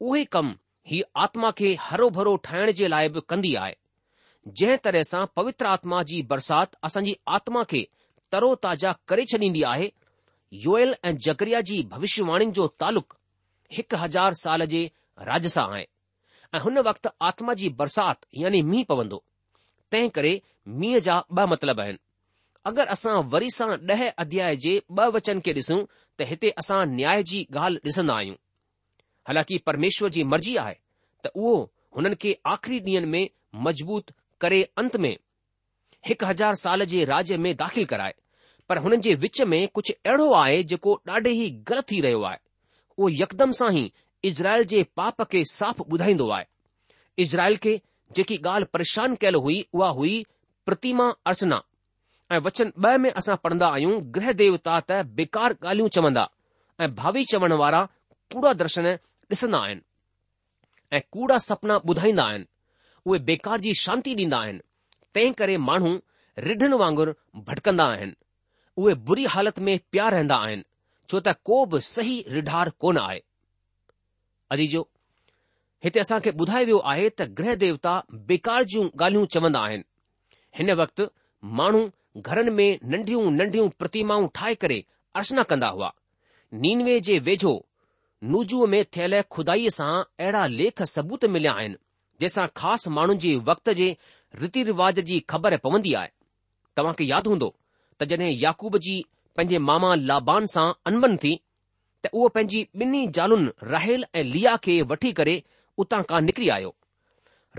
उहे 0.09 0.23
कम 0.35 0.53
ही 0.91 1.01
आत्मा 1.23 1.51
खे 1.57 1.73
हरो 1.85 2.09
भरो 2.17 2.35
ठाहिण 2.49 2.71
जे 2.81 2.87
लाइ 2.87 3.09
बि 3.15 3.21
कन्दी 3.29 3.53
आहे 3.61 3.75
जंहिं 4.61 4.77
तरह 4.83 5.03
सां 5.11 5.25
पवित्र 5.35 5.65
आत्मा 5.69 6.01
जी 6.11 6.21
बरसाति 6.33 6.77
असांजी 6.89 7.15
आत्मा 7.37 7.63
खे 7.71 7.81
तरो 8.31 8.53
ताज़ा 8.65 8.91
करे 9.09 9.25
छॾीन्दी 9.33 9.63
आहे 9.73 9.91
योयल 10.67 10.95
ऐं 11.03 11.15
जकरिया 11.29 11.61
जी 11.71 11.81
भविष्यवाणी 11.95 12.45
जो 12.61 12.67
तालुक़ 12.83 13.15
हिकु 13.77 13.97
हज़ार 14.03 14.33
साल 14.43 14.65
जे 14.75 14.83
राज 15.31 15.47
सां 15.57 15.67
आहे 15.73 15.85
ऐं 16.53 16.59
हुन 16.67 16.79
वक़्ति 16.89 17.09
आत्मा 17.31 17.53
जी 17.63 17.69
बरसाति 17.83 18.43
यानी 18.43 18.61
मीह 18.71 18.85
पवंदो 18.93 19.23
तंहिं 19.91 20.09
करे 20.17 20.39
मींह 20.81 20.97
जा 21.07 21.13
ॿ 21.37 21.45
मतिलब 21.51 21.79
आहिनि 21.81 21.97
अगरि 22.69 22.85
असां 22.95 23.13
वरी 23.33 23.49
सां 23.57 23.67
ॾह 23.93 24.03
अध्याय 24.23 24.55
जे 24.65 24.73
ॿ 24.97 25.11
वचन 25.15 25.39
खे 25.45 25.53
ॾिसूं 25.59 25.83
त 26.19 26.27
हिते 26.31 26.49
असां 26.63 26.81
न्याय 26.95 27.23
जी 27.31 27.43
ॻाल्हि 27.57 27.81
ॾिसंदा 27.89 28.15
आहियूं 28.17 28.35
हालांकी 29.27 29.57
परमेश्वर 29.69 30.09
जी 30.17 30.23
मर्ज़ी 30.33 30.55
आहे 30.63 30.75
त 31.25 31.31
उहो 31.35 31.55
हुननि 31.95 32.15
खे 32.21 32.33
आख़िरी 32.55 32.79
ॾींहनि 32.87 33.07
में 33.15 33.25
मज़बूत 33.67 34.11
करे 34.41 34.61
अंत 34.83 34.95
में 35.05 35.15
हिकु 36.07 36.25
हज़ार 36.25 36.55
साल 36.65 36.83
जे 36.91 37.03
राज्य 37.13 37.37
में 37.45 37.55
दाख़िल 37.63 37.85
कराए 37.93 38.13
पर 38.69 38.77
हुननि 38.83 38.97
जे 39.07 39.13
विच 39.23 39.41
में 39.53 39.59
कुझु 39.77 39.93
अहिड़ो 40.07 40.31
आहे 40.43 40.63
जेको 40.73 40.93
ॾाढे 41.17 41.31
ई 41.45 41.49
ग 41.71 41.81
थी 41.91 41.99
रहियो 42.05 42.21
आहे 42.31 42.39
उहो 42.97 43.09
यकदम 43.21 43.51
सां 43.59 43.71
ई 43.77 43.91
इज़राइल 44.31 44.63
जे 44.73 44.83
पाप 45.01 45.21
खे 45.31 45.43
साफ़ 45.53 45.81
ॿुधाईंदो 45.91 46.29
आहे 46.37 46.45
इज़राइल 47.25 47.57
खे 47.65 47.79
जेकी 48.17 48.37
ॻाल्हि 48.45 48.67
परेशान 48.73 49.15
कयलु 49.21 49.39
हुई 49.45 49.59
उहा 49.77 49.87
हुई 49.97 50.15
प्रतिमा 50.65 51.07
अर्चना 51.31 51.59
ऐं 52.33 52.39
वचन 52.45 52.69
ॿ 52.85 52.97
में 53.03 53.09
असां 53.19 53.35
पढ़ंदा 53.43 53.67
आहियूं 53.75 53.95
ग्रह 54.15 54.31
देवता 54.41 54.79
त 54.89 55.01
बेकार 55.19 55.51
ॻाल्हियूं 55.65 55.87
चवंदा 55.97 56.25
ऐं 56.83 56.89
भाभी 56.95 57.23
चवण 57.31 57.53
वारा 57.61 57.83
कूड़ा 58.33 58.53
दर्शन 58.63 58.85
ॾिसंदा 59.33 59.57
आहिनि 59.67 59.81
ऐं 60.97 61.01
कूड़ा 61.15 61.37
सपना 61.45 61.77
ॿुधाईंदा 61.89 62.23
आहिनि 62.31 62.45
उहे 63.05 63.19
बेकार 63.29 63.59
जी 63.65 63.73
शांती 63.83 64.13
ॾींदा 64.25 64.37
आहिनि 64.45 64.59
तंहिं 65.15 65.31
करे 65.41 65.57
माण्हू 65.69 65.95
रिढनि 66.49 66.77
वांगुरु 66.83 67.13
भटकंदा 67.49 67.87
आहिनि 67.95 68.13
उहे 68.77 68.93
बुरी 69.09 69.25
हालति 69.37 69.61
में 69.69 69.77
प्यार 69.91 70.11
रहंदा 70.17 70.35
आहिनि 70.47 70.63
छो 71.11 71.19
त 71.29 71.35
को 71.51 71.65
बि 71.73 71.81
सही 71.93 72.23
रिढार 72.37 72.69
कोन 72.83 72.97
आहे 73.07 73.19
हिते 75.83 75.99
असां 75.99 76.17
खे 76.23 76.31
ॿुधायो 76.39 76.65
वियो 76.65 76.77
आहे 76.91 77.07
त 77.19 77.25
गृह 77.37 77.53
देवता 77.63 77.91
बेकार 78.29 78.63
जूं 78.71 78.83
ॻाल्हियूं 79.01 79.25
चवंदा 79.35 79.59
आहिनि 79.67 79.83
हिन 80.57 80.71
वक़्तु 80.79 81.03
माण्हू 81.59 81.81
घरनि 82.29 82.51
में 82.59 82.79
नंढियूं 82.93 83.25
नंढियूं 83.35 83.67
प्रतिमाऊं 83.79 84.27
ठाहे 84.35 84.55
करे 84.63 84.79
अर्चना 85.21 85.43
कंदा 85.51 85.67
हुआ 85.75 85.89
नीनवे 86.63 86.99
जे 87.09 87.17
वेझो 87.27 87.53
नूजूअ 88.31 88.67
में 88.73 88.81
थियल 88.97 89.21
खुदाईअ 89.35 89.69
सां 89.77 89.91
अहिड़ा 90.03 90.41
लेख 90.59 90.83
सबूत 90.93 91.25
मिलिया 91.35 91.53
आहिनि 91.61 91.79
जंहिंसां 92.23 92.47
ख़ासि 92.61 92.89
माण्हुनि 92.97 93.19
जे 93.25 93.33
वक़्त 93.51 93.69
जे 93.79 93.87
रीति 94.41 94.63
रिवाज़ 94.71 94.99
जी 95.11 95.19
ख़बर 95.35 95.55
पवंदी 95.67 95.93
आहे 96.01 96.11
तव्हां 96.79 96.93
खे 97.01 97.07
यादि 97.13 97.29
हूंदो 97.33 97.49
त 97.99 98.09
जॾहिं 98.13 98.27
याकूब 98.41 98.75
जी 98.89 98.97
पंहिंजे 99.37 99.63
मामा 99.69 99.93
लाबान 100.11 100.51
सां 100.55 100.67
अनबन 100.91 101.15
थी 101.23 101.31
त 101.37 102.11
उहो 102.13 102.27
पंहिंजी 102.39 102.65
ॿिन्ही 102.81 103.05
ज़ालुनि 103.19 103.53
राहेल 103.75 104.05
ऐं 104.15 104.23
लिया 104.35 104.57
खे 104.67 104.81
वठी 104.93 105.13
करे 105.21 105.37
उतां 105.83 106.01
खां 106.11 106.19
निकिरी 106.27 106.49
आयो 106.57 106.71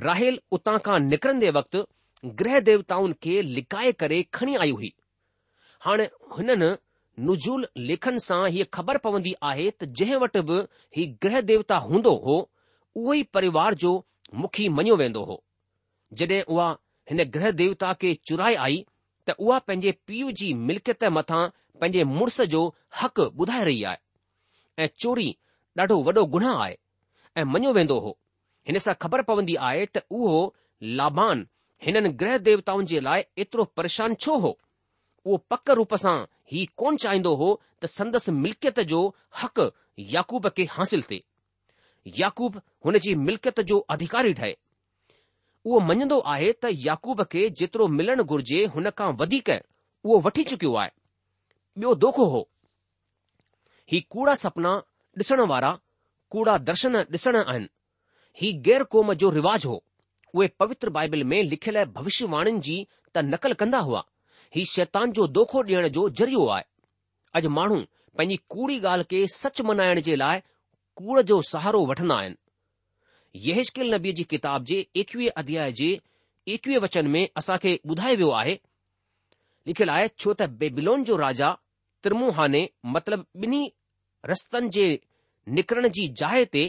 राहेल 0.06 0.38
उतां 0.58 0.78
खां 0.86 0.98
निकरंदे 1.12 1.50
वक़्तु 1.56 1.80
गृह 2.40 2.58
देवताउनि 2.68 3.14
खे 3.26 3.40
लिकाए 3.58 3.92
करे 4.02 4.22
खणी 4.38 4.56
आई 4.64 4.70
हुई 4.80 4.92
हाणे 5.84 6.04
हुननि 6.34 6.68
नुज़ूल 7.28 7.64
लेखन 7.90 8.18
सां 8.26 8.40
हीअ 8.56 8.66
ख़बर 8.78 8.98
पवंदी 9.06 9.32
आहे 9.50 9.66
त 9.82 9.88
जंहिं 10.00 10.18
वटि 10.24 10.42
बि 10.50 10.58
ही 10.98 11.06
गृह 11.26 11.40
देवता 11.52 11.78
हूंदो 11.86 12.12
हो 12.26 12.36
उहो 13.00 13.14
ई 13.20 13.22
परिवार 13.38 13.74
जो 13.84 13.92
मुखी 14.42 14.68
मञियो 14.80 14.96
वेंदो 15.02 15.24
हो 15.30 15.38
जड॒हिं 16.20 16.42
उआ 16.56 16.68
हिन 17.12 17.24
गृह 17.38 17.50
देवता 17.62 17.92
खे 18.04 18.12
चुराए 18.30 18.54
आई 18.68 18.78
त 18.84 19.38
उआ 19.46 19.58
पंहिंजे 19.70 19.94
पीउ 20.10 20.30
जी 20.42 20.52
मिल्कियत 20.70 21.04
मथां 21.18 21.42
पंहिंजे 21.80 22.04
मुड़ुस 22.14 22.40
जो 22.56 22.62
हक़ 23.02 23.24
ॿुधाए 23.44 23.64
रही 23.70 23.82
आहे 23.90 24.84
ऐं 24.84 24.88
चोरी 25.04 25.28
ॾाढो 25.82 25.96
वॾो 26.06 26.22
गुनाह 26.34 26.56
आहे 26.62 26.79
ऐं 27.36 27.44
मञियो 27.44 27.72
वेंदो 27.72 27.98
हो 28.00 28.16
हिन 28.68 28.78
सां 28.84 28.94
ख़बर 29.02 29.22
पवंदी 29.30 29.54
आहे 29.68 29.84
त 29.86 30.02
उहो 30.18 30.38
लाभान 31.00 31.46
हिननि 31.86 32.12
ग्रह 32.22 32.38
देवताउनि 32.48 32.86
जे 32.92 33.00
लाइ 33.06 33.24
एतिरो 33.44 33.64
परेशान 33.80 34.14
छो 34.24 34.36
हो 34.44 34.58
उहो 35.26 35.36
पक 35.50 35.70
रूप 35.80 35.94
सां 36.02 36.16
ही 36.52 36.64
कोन 36.82 36.96
चाहींदो 37.04 37.34
हो 37.42 37.50
त 37.82 37.86
संदसि 37.94 38.32
मिल्कियत 38.44 38.80
जो 38.92 39.02
हक़ 39.42 39.60
याकूब 40.14 40.48
खे 40.56 40.64
हासिल 40.76 41.02
थिए 41.10 41.24
याकूब 42.18 42.60
हुन 42.84 42.98
जी 43.06 43.14
मिल्कियत 43.26 43.60
जो 43.72 43.78
अधिकारी 43.96 44.32
ठहे 44.40 44.56
उहो 45.64 45.80
मञंदो 45.88 46.18
आहे 46.34 46.52
त 46.62 46.72
याकूब 46.88 47.22
खे 47.32 47.48
जेतिरो 47.62 47.86
मिलणु 48.00 48.24
घुर्जे 48.24 48.64
हुन 48.76 48.90
खां 49.00 49.10
वधीक 49.22 49.50
उहो 49.50 50.20
वठी 50.28 50.44
चुकियो 50.54 50.74
आहे 50.82 50.98
ॿियो 51.80 51.94
दोखो 52.04 52.24
हो 52.30 52.38
ही 53.92 53.98
कूड़ा 54.14 54.32
सपना 54.40 54.70
ॾिसण 55.18 55.40
वारा 55.50 55.68
कूड़ा 56.32 56.56
दर्शन 56.68 56.96
ॾिसण 56.96 57.36
आहिनि 57.40 57.66
ही 58.40 58.52
गैर 58.66 58.82
क़ौम 58.90 59.12
जो 59.22 59.30
रिवाज 59.36 59.64
हो 59.66 59.82
उहे 60.34 60.48
पवित्र 60.62 60.90
बाइबिल 60.96 61.24
में 61.32 61.42
लिखियलु 61.52 61.84
भविष्यवाणीनि 61.96 62.58
जी 62.66 62.76
त 63.16 63.24
नकल 63.32 63.52
कंदा 63.62 63.78
हुआ 63.88 64.02
ही 64.56 64.64
शैतान 64.74 65.12
जो 65.18 65.26
दोखो 65.38 65.62
ॾियण 65.62 65.88
जो 65.96 66.08
ज़रियो 66.20 66.44
आहे 66.56 66.64
अॼु 67.38 67.48
माण्हू 67.58 67.78
पंहिंजी 68.18 68.36
कूड़ी 68.54 68.78
ॻाल्हि 68.92 69.04
खे 69.14 69.26
सच 69.38 69.60
मनाइण 69.70 70.00
जे 70.10 70.16
लाइ 70.22 70.40
कूड़ 71.00 71.20
जो 71.32 71.40
सहारो 71.50 71.84
वठंदा 71.90 72.16
आहिनि 72.22 72.36
यहेश 73.48 73.70
किल 73.78 73.98
जी 74.22 74.24
किताब 74.36 74.64
जे 74.70 74.78
एकवीह 75.02 75.42
अध्याय 75.44 75.72
जे 75.82 75.90
एकवीह 76.54 76.78
वचन 76.86 77.06
में 77.16 77.22
असां 77.42 77.58
खे 77.64 77.78
ॿुधायो 77.90 78.16
वियो 78.22 78.30
आहे 78.42 78.56
लिखियलु 79.68 79.92
आहे 79.98 80.08
छो 80.18 80.32
त 80.40 80.50
बेबिलोन 80.62 81.04
जो 81.10 81.16
राजा 81.26 81.52
तिमुहाने 82.04 82.68
मतिलब 82.96 83.26
ॿिन्ही 83.44 83.62
रस्तनि 84.32 84.68
जे 84.78 84.88
निकरण 85.56 85.86
जी 85.94 86.06
जाइ 86.20 86.44
ते 86.54 86.64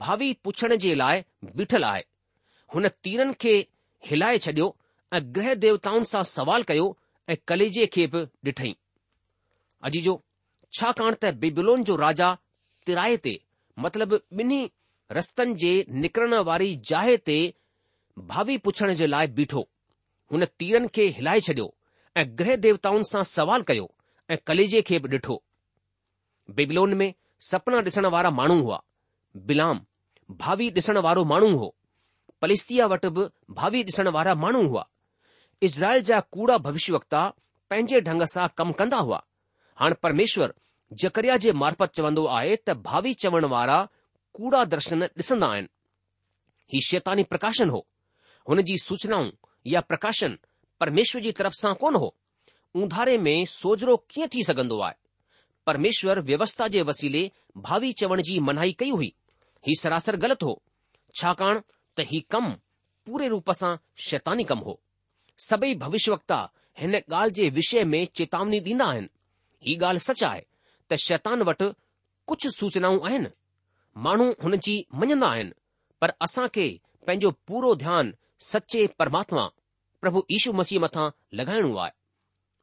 भावी 0.00 0.32
पुछण 0.44 0.74
जे 0.84 0.94
लाइ 0.98 1.22
बीठल 1.60 1.84
आहे 1.84 2.02
हुन 2.74 2.88
तीरनि 3.04 3.32
खे 3.40 3.54
हिलाए 4.10 4.38
छडि॒यो 4.44 4.76
ऐं 5.18 5.22
गृह 5.34 5.54
देवताउनि 5.64 6.04
सां 6.10 6.22
सवाल 6.30 6.62
कयो 6.70 6.86
ऐं 7.28 7.36
कलेजे 7.48 7.86
खे 7.96 8.06
बि 8.14 8.22
ॾिठई 8.50 8.72
अजीजो 9.88 10.20
छाकाणि 10.78 11.16
त 11.24 11.32
बेबलोन 11.44 11.84
जो 11.90 11.96
राजा 12.04 12.34
तिराए 12.86 13.16
ते 13.26 13.34
मतिलब 13.84 14.14
ॿिन्ही 14.40 14.60
रस्तनि 15.18 15.54
जे 15.62 15.70
निकिरण 16.04 16.34
वारी 16.48 16.74
जाइ 16.90 17.16
ते 17.28 17.38
भावी 18.32 18.56
पुछण 18.66 18.92
जे 19.00 19.06
लाइ 19.10 19.26
बीठो 19.38 19.62
हुन 20.32 20.44
तीरनि 20.60 20.88
खे 20.98 21.06
हिलाए 21.16 21.40
छडि॒यो 21.48 21.74
ऐं 22.22 22.26
गृह 22.38 22.56
देवताउनि 22.66 23.08
सां 23.12 23.22
सवाल 23.32 23.62
कयो 23.72 23.90
ऐं 24.34 24.38
कलेजे 24.46 24.82
खे 24.90 24.98
बि 25.04 25.08
ॾिठो 25.16 25.42
बेबलोन 26.56 26.94
में 27.00 27.12
सपना 27.50 27.78
ॾिसण 27.86 28.04
वारा 28.12 28.28
माण्हू 28.36 28.60
हुआ 28.64 28.76
बिलाम 29.48 29.80
भावी 30.42 30.68
ॾिसणु 30.76 31.00
वारो 31.06 31.22
माण्हू 31.32 31.48
हो 31.62 31.68
पलिस्तिया 32.42 32.84
वटि 32.92 33.08
बि 33.16 33.24
भावी 33.58 33.80
ॾिसण 33.90 34.08
वारा 34.16 34.34
माण्हू 34.44 34.62
हुआ 34.68 34.84
इज़राइल 35.68 36.02
जा 36.10 36.20
कूड़ा 36.36 36.56
भविष्य 36.68 36.98
पंहिंजे 37.14 38.00
ढंग 38.06 38.22
सां 38.34 38.46
कमु 38.58 38.72
कंदा 38.80 38.98
हुआ 39.06 39.20
हाणे 39.80 39.94
परमेश्वर 40.04 40.54
जकरिया 41.04 41.36
जे 41.44 41.52
मार्फत 41.64 41.92
चवंदो 41.98 42.24
आहे 42.38 42.56
त 42.68 42.76
भावी 42.88 43.12
चवणु 43.26 43.48
वारा 43.56 43.78
कूड़ा 44.40 44.64
दर्शन 44.76 45.02
ॾिसंदा 45.08 45.48
आहिनि 45.54 45.68
ही 46.74 46.80
शैतानी 46.90 47.22
प्रकाशन 47.32 47.76
हो 47.76 47.86
हुन 48.48 48.60
जी 48.70 48.78
सूचनाऊं 48.88 49.30
या 49.76 49.80
प्रकाशन 49.92 50.38
परमेश्वर 50.80 51.22
जी 51.28 51.32
तरफ़ 51.38 51.60
सां 51.62 51.74
कोन 51.84 51.94
हो 52.04 52.10
ऊंधारे 52.82 53.18
में 53.26 53.36
सोजरो 53.60 54.02
कीअं 54.14 54.34
थी 54.36 54.42
सघन्दो 54.52 54.80
आहे 54.88 55.02
परमेश्वर 55.66 56.20
व्यवस्था 56.22 56.66
जे 56.72 56.82
वसीले 56.88 57.30
भावी 57.66 57.92
चवण 58.00 58.22
जी 58.22 58.38
मनाही 58.48 58.72
कई 58.78 58.90
हुई 58.90 59.12
ही 59.66 59.74
सरासर 59.80 60.16
ग़लत 60.24 60.42
हो 60.44 60.60
छाकाणि 61.20 61.60
त 61.98 62.06
ही 62.10 62.20
कम 62.30 62.50
पूरे 63.06 63.28
रूप 63.34 63.50
सां 63.60 63.74
शैतानी 64.08 64.44
कम 64.50 64.58
हो 64.68 64.78
सभई 65.48 65.74
भविष्यवक्ता 65.84 66.38
हिन 66.80 66.94
ॻाल्हि 66.96 67.30
जे 67.38 67.48
विषय 67.58 67.84
में 67.92 68.04
चेतावनी 68.16 68.60
ॾींदा 68.66 68.86
आहिनि 68.90 69.08
ही 69.68 69.76
ॻाल्हि 69.84 70.00
सच 70.06 70.22
आहे 70.28 70.40
त 70.90 70.94
शैतान 71.06 71.42
वटि 71.50 71.70
कुझु 72.32 72.50
सूचनाऊं 72.50 73.00
आहिनि 73.08 73.28
माण्हू 74.06 74.30
हुन 74.42 74.56
जी 74.66 74.76
मञदा 75.02 75.28
आहिनि 75.28 75.52
पर 76.00 76.12
असां 76.26 76.46
खे 76.54 76.68
पंहिंजो 77.06 77.30
पूरो 77.48 77.74
ध्यानु 77.84 78.12
सचे 78.52 78.86
परमात्मा 78.98 79.46
प्रभु 80.00 80.22
ईशू 80.38 80.52
मसीह 80.62 80.80
मथां 80.86 81.08
लगाइणो 81.40 81.74
आहे 81.84 81.92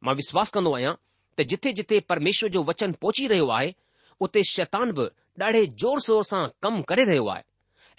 मां 0.05 0.15
विश्वास 0.21 0.51
कन्दो 0.57 0.73
आहियां 0.75 0.93
त 1.37 1.43
जिथे 1.51 1.71
जिथे 1.73 1.99
परमेश्वर 2.09 2.49
जो 2.53 2.63
वचन 2.63 2.91
पहुची 3.01 3.27
रहियो 3.27 3.47
आहे 3.57 3.71
उते 4.25 4.43
शैतान 4.53 4.91
बि 4.97 5.07
ॾाढे 5.41 5.65
ज़ोर 5.81 5.99
शोर 6.05 6.23
सां 6.31 6.45
कमु 6.63 6.81
करे 6.89 7.03
रहियो 7.11 7.27
आहे 7.33 7.43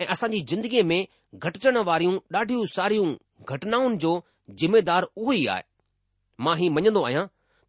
ऐं 0.00 0.06
असांजी 0.14 0.40
ज़िंदगीअ 0.52 0.82
में 0.90 1.06
घटिजण 1.34 1.76
वारियूं 1.88 2.18
ॾाढियूं 2.38 2.64
सारियूं 2.74 3.12
घटनाउनि 3.54 3.96
जो 4.04 4.10
ज़िमेदार 4.62 5.02
उहो 5.16 5.32
ई 5.32 5.46
आहे 5.54 5.62
मां 6.44 6.56
ही 6.58 6.68
मञंदो 6.76 7.04
आहियां 7.06 7.24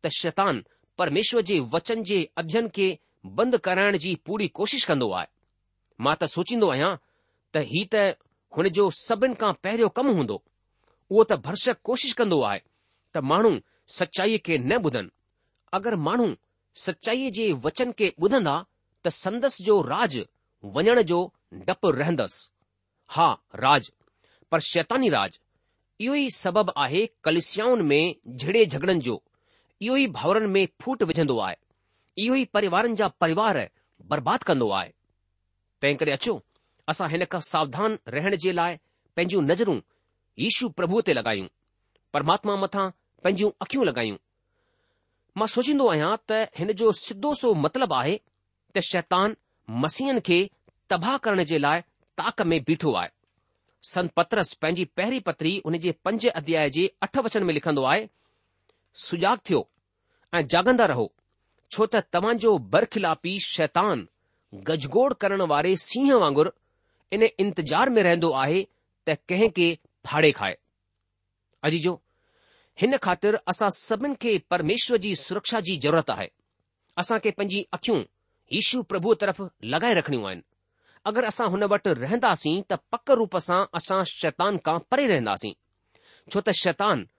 त 0.06 0.12
शैतान 0.20 0.60
परमेश्वर 1.02 1.42
जे 1.52 1.60
वचन 1.76 2.04
जे 2.12 2.18
अध्ययन 2.44 2.68
खे 2.76 2.88
बंदि 3.40 3.58
कराइण 3.70 3.98
जी 4.06 4.14
पूरी 4.28 4.48
कोशिश 4.60 4.86
कंदो 4.92 5.10
आहे 5.22 5.32
मां 6.04 6.16
त 6.22 6.32
सोचींदो 6.36 6.70
आहियां 6.76 6.92
त 7.54 7.66
ही 7.74 7.86
त 7.96 8.06
हुन 8.58 8.70
जो 8.80 8.90
सभिनि 9.00 9.40
खां 9.46 9.54
पहिरियों 9.68 9.94
कमु 10.02 10.14
हूंदो 10.20 10.40
उहो 11.12 11.24
त 11.34 11.40
भरसक 11.50 11.82
कोशिश 11.92 12.14
कंदो 12.24 12.42
आहे 12.52 12.60
त 13.14 13.28
माण्हू 13.34 13.58
सचाईअ 14.00 14.38
खे 14.50 14.58
न 14.68 14.82
ॿुधनि 14.88 15.10
अगरि 15.76 15.96
माण्हू 16.06 16.26
सचाईअ 16.86 17.30
जे 17.36 17.46
वचन 17.62 17.92
के 18.00 18.10
ॿुधंदा 18.24 18.54
त 19.06 19.08
संदसि 19.16 19.64
जो 19.64 19.82
राज 19.88 20.18
वञण 20.76 21.02
जो 21.12 21.18
डपु 21.70 21.90
रहंदसि 21.96 22.50
हा 23.16 23.28
राज 23.64 23.90
पर 24.52 24.60
शैतानी 24.70 25.10
राज 25.18 25.40
इहो 26.02 26.16
ई 26.16 26.30
सबबु 26.36 26.72
आहे 26.84 27.06
कलसियाउनि 27.28 27.84
में 27.92 28.16
झड़े 28.38 28.66
झगड़नि 28.66 29.02
जो 29.08 29.16
इहो 29.82 29.96
ई 29.98 30.06
भाउरनि 30.20 30.48
में 30.56 30.68
फूट 30.82 31.04
विझंदो 31.12 31.38
आहे 31.48 31.56
इहो 32.26 32.36
ई 32.36 32.46
परिवारनि 32.58 32.96
जा 33.02 33.08
परिवार 33.26 33.60
बर्बादु 34.14 34.46
कंदो 34.52 34.70
आहे 34.82 34.90
तंहिं 35.82 35.96
करे 36.04 36.12
अचो 36.20 36.36
असां 36.94 37.08
हिन 37.16 37.24
खां 37.34 37.42
सावधान 37.54 37.98
रहण 38.18 38.36
जे 38.46 38.52
लाइ 38.62 38.78
पंहिंजूं 39.16 39.42
नज़रूं 39.52 39.80
यीशु 40.46 40.70
प्रभुअ 40.82 41.02
ते 41.10 41.14
लॻाइयूं 41.22 41.52
परमात्मा 42.18 42.56
मथां 42.66 42.86
अखियूं 43.24 44.18
मां 45.42 45.46
सोचींदो 45.52 45.86
आहियां 45.92 46.10
त 46.32 46.42
हिन 46.60 46.72
जो 46.82 46.92
सिधो 47.00 47.34
सो 47.42 47.54
मतिलबु 47.66 47.96
आहे 48.00 48.18
त 48.18 48.84
शैतान 48.90 49.36
मसीहनि 49.86 50.22
खे 50.30 50.38
तबाह 50.94 51.18
करण 51.28 51.44
जे 51.52 51.58
लाइ 51.66 51.82
ताक़ 52.22 52.42
में 52.52 52.58
बीठो 52.68 52.94
आहे 53.02 53.10
संत्रस 53.92 54.54
पंहिंजी 54.64 54.84
पहिरीं 55.00 55.22
पतरी 55.30 55.54
हुन 55.66 55.78
जे 55.86 55.92
पंज 56.08 56.28
अध्याय 56.42 56.70
जे 56.78 56.86
अठ 57.08 57.18
वचन 57.28 57.44
में 57.50 57.54
लिखंदो 57.54 57.84
आहे 57.94 58.08
सुजाॻ 59.06 59.38
थियो 59.50 59.62
ऐं 60.40 60.46
जाॻंदा 60.54 60.86
रहो 60.94 61.08
छो 61.72 61.86
त 61.94 62.04
तव्हांजो 62.18 62.54
बरखिलापी 62.76 63.34
शैतान 63.48 64.08
गजगोड़ 64.70 65.14
करण 65.26 65.42
वारे 65.54 65.76
सीह 65.88 66.14
वांगुरु 66.26 66.50
इन 67.18 67.26
इंतज़ार 67.46 67.90
में 67.96 68.02
रहंदो 68.10 68.32
आहे 68.44 68.62
त 69.08 69.18
कहिं 69.32 69.50
खे 69.58 70.32
खाए 70.40 70.56
अजीजो 71.68 72.00
हिन 72.82 72.96
ख़ातिर 73.06 73.36
असां 73.52 73.68
सभिनि 73.74 74.16
खे 74.22 74.38
परमेश्वर 74.54 74.98
जी 75.06 75.14
सुरक्षा 75.16 75.60
जी 75.66 75.76
ज़रूरत 75.84 76.10
आहे 76.12 76.28
असां 77.02 77.18
खे 77.26 77.32
पंहिंजी 77.40 77.62
अख़ियूं 77.78 78.00
यीशू 78.56 78.82
प्रभु 78.94 79.14
तरफ़ 79.24 79.42
लगाए 79.74 79.94
रखणियूं 79.98 80.26
आहिनि 80.30 80.42
अगरि 81.12 81.28
असां 81.28 81.48
हुन 81.56 81.64
वटि 81.74 81.94
रहंदासीं 82.00 82.56
त 82.72 82.78
पक 82.96 83.12
रूप 83.22 83.38
सां 83.48 83.60
असां 83.82 84.02
शैतान 84.14 84.58
खां 84.68 84.78
परे 84.94 85.08
रहंदासीं 85.12 85.54
छो 86.32 86.40
त 86.42 86.56
शैतानु 86.64 87.10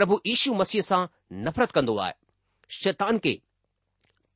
प्रभु 0.00 0.18
यीशू 0.30 0.54
मसीह 0.62 0.86
सां 0.90 1.00
नफ़रत 1.46 1.72
कंदो 1.78 1.96
आहे 2.06 2.14
शैतान 2.80 3.18
खे 3.28 3.34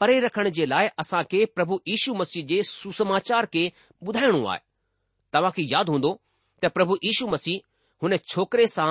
परे 0.03 0.21
रखण 0.27 0.51
जे 0.61 0.67
लाइ 0.75 0.89
असां 1.05 1.23
खे 1.33 1.45
प्रभु 1.59 1.81
यीशू 1.95 2.15
मसीह 2.23 2.45
जे 2.55 2.63
सुसमाचार 2.75 3.47
खे 3.57 3.65
ॿुधाइणो 4.09 4.45
आहे 4.53 4.61
तव्हां 5.35 5.67
यादि 5.75 5.93
हूंदो 5.93 6.13
त 6.65 6.71
प्रभु 6.79 6.97
इशू 7.13 7.27
मसीह 7.35 7.65
हुन 8.03 8.17
छोकिरे 8.33 8.67
सां 8.79 8.91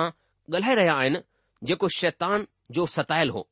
ॻाल्हाए 0.56 0.74
रहिया 0.78 0.94
आहिनि 1.00 1.18
जेको 1.64 1.88
शैतान 1.98 2.46
जो 2.72 2.86
सतायल 2.94 3.30
हो 3.36 3.46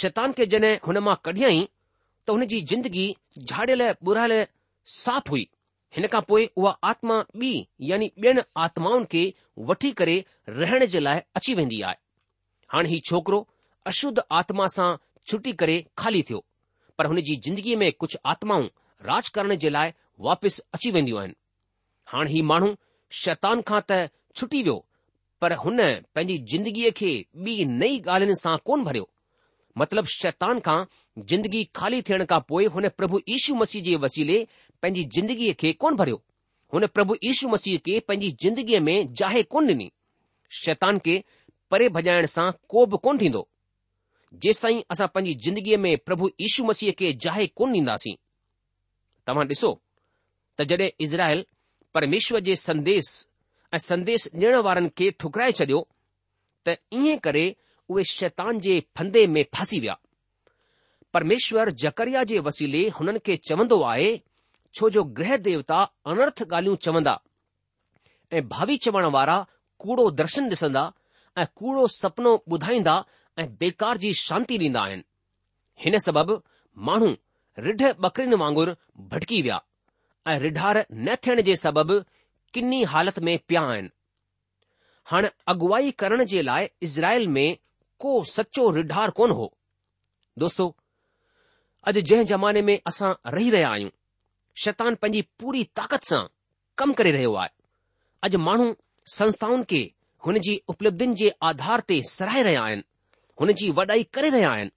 शैतान 0.00 0.32
खे 0.38 0.46
जॾहिं 0.54 0.74
हुन 0.86 0.98
मां 1.08 1.14
कढियईं 1.24 1.64
त 2.26 2.30
हुन 2.30 2.46
जी 2.52 2.60
जिंदगी 2.72 3.06
झाड़ियल 3.38 3.82
बुरायल 4.04 4.46
साफ़ 4.94 5.30
हुई 5.30 5.48
हिन 5.96 6.06
खां 6.12 6.20
पोइ 6.28 6.48
उहा 6.56 6.76
आत्मा 6.90 7.14
ॿी 7.42 7.52
यानी 7.90 8.10
ॿियनि 8.18 8.42
आत्माउनि 8.66 9.06
खे 9.12 9.22
वठी 9.70 9.90
करे 10.02 10.16
रहण 10.60 10.84
जे 10.94 11.00
लाइ 11.00 11.20
अची 11.40 11.54
वेंदी 11.60 11.80
आहे 11.90 11.96
हाणे 12.72 12.88
ही 12.88 12.98
छोकिरो 13.10 13.38
अशुद्ध 13.92 14.20
आत्मा 14.40 14.66
सां 14.76 14.90
छुटी 15.30 15.52
करे 15.62 15.76
खाली 15.98 16.22
थियो 16.28 16.44
पर 16.98 17.06
हुन 17.12 17.20
जी 17.28 17.36
ज़िंदगीअ 17.48 17.78
में 17.82 17.90
कुझु 18.02 18.18
आत्माऊं 18.32 18.66
राज 19.08 19.28
करण 19.38 19.54
जे 19.64 19.70
लाइ 19.76 19.92
वापसि 20.28 20.62
अची 20.74 20.90
वेंदियूं 20.96 21.20
आहिनि 21.20 21.34
हाणे 22.12 22.30
ही 22.30 22.42
माण्हू 22.52 22.74
शैतान 23.24 23.62
खां 23.70 23.80
त 23.90 24.00
छुटी 24.40 24.62
वियो 24.62 24.78
पर 25.40 25.52
हुन 25.64 25.78
पंहिंजी 26.14 26.36
जिंदगीअ 26.52 26.90
खे 26.96 27.10
ॿी 27.46 27.52
नई 27.78 27.94
ॻाल्हियुनि 28.08 28.36
सां 28.40 28.56
कोन 28.70 28.82
भरियो 28.88 29.06
मतिलब 29.82 30.06
शैतान 30.14 30.60
खां 30.66 30.78
जिंदगी 31.32 31.62
खाली 31.80 32.00
थियण 32.08 32.24
खां 32.32 32.40
पोइ 32.50 32.64
हुन 32.74 32.88
प्रभु 33.00 33.20
यीशू 33.32 33.54
मसीह 33.62 33.82
जे 33.86 33.94
वसीले 34.04 34.36
पंहिंजी 34.82 35.04
जिंदगीअ 35.16 35.54
खे 35.62 35.72
कोन 35.84 35.96
भरियो 36.00 36.20
हुन 36.74 36.86
प्रभु 36.98 37.16
यीशू 37.24 37.48
मसीह 37.54 37.78
खे 37.86 37.98
पंहिंजी 38.10 38.30
जिंदगीअ 38.44 38.80
में 38.88 38.96
जाए 39.20 39.42
कोन 39.54 39.70
ॾिनी 39.72 39.90
शैतान 40.64 40.98
खे 41.08 41.16
परे 41.70 41.88
भॼाइण 41.96 42.26
सां 42.36 42.50
को 42.74 42.84
बि 42.92 42.98
कोन 43.06 43.18
थींदो 43.24 43.42
जेसिताईं 44.44 44.82
असां 44.96 45.06
पंहिंजी 45.14 45.38
ज़िंदगीअ 45.48 45.78
में 45.84 45.90
प्रभु 46.10 46.30
यीशू 46.44 46.64
मसीह 46.72 46.92
खे 46.98 47.12
जाए 47.26 47.46
कोन 47.60 47.74
ॾींदासीं 47.80 48.14
तव्हां 49.30 49.46
ॾिसो 49.54 49.72
त 50.60 50.68
जॾहिं 50.74 50.90
इज़राइल 51.08 51.44
परमेश्वर 51.98 52.40
जे 52.50 52.54
संदेश 52.64 53.06
ऐं 53.74 53.78
संदेश 53.78 54.26
ॾियण 54.36 54.54
वारनि 54.66 54.88
खे 54.98 55.10
ठुकराए 55.22 55.52
छॾियो 55.58 55.80
त 56.68 56.74
ईअं 57.00 57.18
करे 57.26 57.44
उहे 57.90 58.04
शैतान 58.12 58.58
जे 58.66 58.74
फंदे 58.96 59.26
में 59.34 59.44
फासी 59.54 59.78
विया 59.80 59.96
परमेश्वर 61.14 61.70
जकरिया 61.82 62.22
जे 62.30 62.38
वसीले 62.48 62.82
हुननि 62.98 63.18
खे 63.26 63.36
चवंदो 63.50 63.80
आहे 63.92 64.10
छो 64.74 64.90
जो 64.96 65.04
गृह 65.18 65.36
देवता 65.48 65.78
अनर्थ 66.14 66.42
ॻाल्हियूं 66.52 66.76
चवंदा 66.86 67.14
ऐं 68.38 68.42
भावी 68.48 68.76
चवण 68.86 69.06
वारा 69.16 69.38
कूड़ो 69.84 70.10
दर्शन 70.22 70.48
ॾिसंदा 70.56 70.84
ऐं 71.38 71.46
कूड़ो 71.60 71.86
सपनो 72.00 72.34
ॿुधाईंदा 72.52 72.94
ऐं 73.40 73.48
बेकार 73.60 73.96
जी 74.04 74.12
शांती 74.26 74.58
ॾींदा 74.66 74.80
आहिनि 74.86 75.04
हिन 75.84 75.98
सबबि 76.06 76.38
माण्हू 76.88 77.08
रिढ 77.66 77.82
बकरिन 78.06 78.34
वांगुर 78.44 78.76
भटकी 79.14 79.40
विया 79.46 79.58
ऐं 80.28 80.38
रिढार 80.44 80.86
न 81.06 81.14
थियण 81.24 81.42
जे 81.50 81.54
सबबि 81.66 81.98
किनी 82.54 82.82
हालत 82.92 83.18
में 83.26 83.38
पिया 83.48 83.60
आहिनि 83.72 83.88
हाणे 85.10 85.28
अॻुवाई 85.52 85.90
करण 86.00 86.24
जे 86.32 86.42
लाइ 86.42 86.68
इज़राइल 86.82 87.26
में 87.36 87.56
को 88.00 88.22
सचो 88.30 88.70
रिढार 88.76 89.10
कोन 89.18 89.30
हो 89.40 89.50
दोस्तो 90.38 90.66
अॼु 91.88 92.00
जंहिं 92.10 92.24
ज़माने 92.30 92.62
में 92.68 92.78
असां 92.86 93.12
रही 93.34 93.50
रहिया 93.50 93.68
आहियूं 93.70 93.90
शैतान 94.64 94.94
पंहिंजी 95.02 95.22
पूरी 95.40 95.64
ताक़त 95.80 96.04
सां 96.12 96.22
कमु 96.78 96.92
करे 97.00 97.10
रहियो 97.16 97.34
आहे 97.42 97.50
अॼु 98.28 98.38
माण्हू 98.48 98.74
संस्थाउनि 99.14 99.64
खे 99.70 99.82
हुन 100.26 100.38
जी 100.46 100.60
उपलब्धियुनि 100.72 101.14
जे 101.22 101.30
आधार 101.50 101.80
ते 101.90 102.02
सराए 102.12 102.42
रहिया 102.48 102.62
आहिनि 102.70 102.82
हुन 103.40 103.52
जी 103.60 103.70
वॾाई 103.80 104.02
करे 104.16 104.30
रहिया 104.34 104.50
आहिनि 104.52 104.70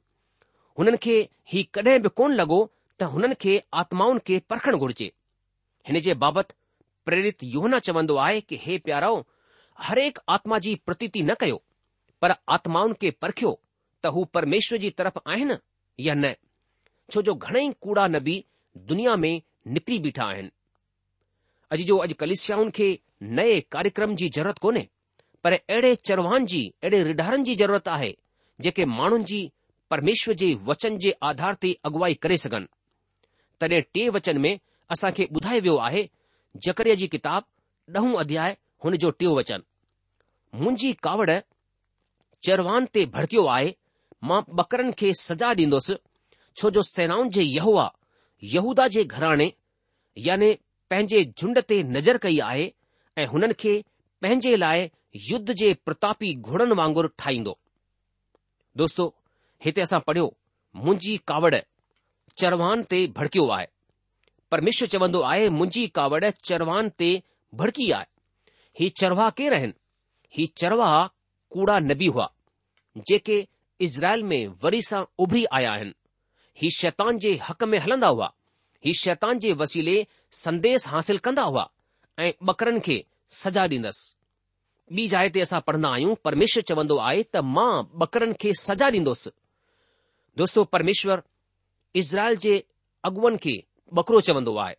हुननि 0.80 0.98
खे 1.06 1.16
हीउ 1.54 1.64
कॾहिं 1.78 2.00
बि 2.06 2.10
कोन 2.22 2.36
लॻो 2.42 2.62
त 3.00 3.04
हुननि 3.16 3.36
खे 3.46 3.60
आत्माउनि 3.84 4.20
खे 4.28 4.40
परखणु 4.54 4.78
घुर्जे 4.86 5.12
हिन 5.88 6.00
जे 6.08 6.14
बाबति 6.26 6.56
प्रेरित 7.06 7.44
योहना 7.44 7.80
चवंदो 7.86 8.16
आहे 8.26 8.40
की 8.50 8.58
हे 8.64 8.78
प्याराओ 8.86 9.22
हरेक 9.84 10.18
आत्मा 10.36 10.58
जी 10.66 10.76
प्रतीति 10.86 11.22
न 11.24 11.34
कयो 11.40 11.62
पर 12.22 12.32
आत्माउनि 12.56 12.94
खे 13.02 13.12
परखियो 13.22 13.52
त 14.04 14.08
हू 14.18 14.24
परमेश्वर 14.38 14.78
जी 14.84 14.90
तरफ़ 14.98 15.18
आहिनि 15.32 15.54
या 16.08 16.14
न 16.16 16.34
छो 17.14 17.22
जो 17.30 17.34
घणेई 17.36 17.72
कूड़ा 17.82 18.08
नबी 18.16 18.44
दुनिया 18.92 19.16
में 19.24 19.34
निकिरी 19.74 19.98
बीठा 20.06 20.26
आहिनि 20.34 20.50
अॼु 21.74 21.86
जो 21.90 21.98
अॼु 22.06 22.14
कलिस्याउनि 22.22 22.72
खे 22.78 22.88
नए 23.40 23.60
कार्यक्रम 23.76 24.16
जी 24.22 24.30
ज़रूरत 24.36 24.58
कोन्हे 24.66 24.88
पर 25.44 25.54
अहिड़े 25.54 25.94
चरवान 26.10 26.46
जी 26.54 26.62
अहिड़े 26.84 27.04
रिढारनि 27.12 27.44
जी 27.50 27.56
ज़रूरत 27.64 27.88
आहे 27.98 28.14
जेके 28.68 28.86
माण्हुनि 28.98 29.24
जी 29.32 29.42
परमेश्वर 29.92 30.34
जे 30.44 30.54
वचन 30.68 30.98
जे 31.06 31.14
आधार 31.32 31.56
ते 31.64 31.74
अगुवाई 31.92 32.14
करे 32.26 32.38
सघनि 32.46 32.68
तॾहिं 33.62 33.82
टे 33.94 34.08
वचन 34.20 34.38
में 34.48 34.54
असां 34.96 35.12
खे 35.18 35.26
ॿुधाए 35.38 35.60
वियो 35.66 35.76
आहे 35.88 36.08
जकरिअ 36.62 36.96
जी 37.02 37.08
किताब 37.08 37.44
ॾहों 37.98 38.14
अध्याय 38.20 38.56
हुन 38.84 38.96
जो 39.04 39.10
टियों 39.22 39.36
वचन 39.38 39.62
मुंहिंजी 40.56 40.92
कावड़ 41.06 41.30
चरवान 42.44 42.86
ते 42.94 43.06
भड़कियो 43.16 43.46
आहे 43.54 43.74
मां 44.30 44.42
बकरनि 44.60 44.92
खे 45.00 45.12
सजा 45.22 45.50
ॾींदुसि 45.54 45.96
छो 46.58 46.70
जो 46.76 46.82
सेनाउनि 46.90 47.30
जे 47.38 47.42
यहूआ 47.44 47.90
यहूदा 48.54 48.88
जे 48.98 49.04
घराणे 49.04 49.52
याने 50.28 50.52
पंहिंजे 50.90 51.24
झुंड 51.38 51.60
ते 51.74 51.82
नज़र 51.96 52.18
कई 52.28 52.38
आहे 52.50 52.72
ऐं 53.22 53.28
हुननि 53.34 53.54
खे 53.64 53.74
पंहिंजे 54.22 54.56
लाइ 54.56 54.90
युद्ध 55.32 55.52
जे 55.64 55.74
प्रतापी 55.86 56.34
घोड़नि 56.50 56.76
वांगुरु 56.82 57.10
ठाहींदो 57.24 57.58
दोस्तो 58.82 59.14
हिते 59.66 59.82
असां 59.82 60.00
पढ़ियो 60.08 60.34
मुंहिंजी 60.86 61.18
कावड़ 61.34 61.56
चरवान 62.42 62.84
ते 62.94 63.06
भड़कियो 63.18 63.48
आहे 63.58 63.68
परमेश्वर 64.54 64.88
चवंदो 64.88 65.20
आहे 65.28 65.48
मुंहिंजी 65.50 65.86
कावड़ 65.94 66.30
चरवान 66.48 66.90
ते 67.02 67.08
भड़की 67.60 67.90
आहे 67.92 68.06
ही 68.80 68.90
चरवाह 69.02 69.30
केर 69.38 69.54
आहिनि 69.54 69.74
ही 70.38 70.46
चरवाह 70.62 70.94
कूड़ा 71.54 71.78
नबी 71.90 72.08
हुआ 72.16 72.28
जेके 73.12 73.38
इज़राइल 73.88 74.24
में 74.32 74.54
वरी 74.64 74.82
सां 74.90 75.02
उभरी 75.26 75.44
आया 75.58 75.72
आहिनि 75.72 75.94
ही 76.62 76.70
शैतान 76.78 77.18
जे 77.26 77.34
हक़ 77.50 77.64
में 77.72 77.78
हलंदा 77.86 78.08
हुआ 78.18 78.30
ही 78.86 78.94
शैतान 79.02 79.40
जे 79.46 79.54
वसीले 79.64 79.98
संदेस 80.46 80.88
हासिल 80.94 81.18
कंदा 81.28 81.44
हुआ 81.50 81.68
ऐं 82.20 82.32
बकरनि 82.52 82.80
खे 82.88 83.04
सजा 83.42 83.66
ॾींदसि 83.78 84.14
ॿी 84.98 85.08
जाइ 85.18 85.30
ते 85.34 85.42
असां 85.48 85.62
पढ़ंदा 85.70 85.94
आहियूं 85.98 86.16
परमेश्वर 86.28 86.64
चवंदो 86.70 86.98
आहे 87.10 87.20
त 87.26 87.46
मां 87.58 88.00
बकरनि 88.06 88.34
खे 88.44 88.54
सजा 88.64 88.90
ॾींदुसि 89.02 89.32
दोस्तो 90.42 90.64
परमेश्वर 90.78 91.26
इज़राइल 92.06 92.38
जे 92.48 92.58
अॻुवनि 93.10 93.38
खे 93.48 93.62
ॿकरो 93.98 94.20
चवंदो 94.28 94.56
आहे 94.58 94.76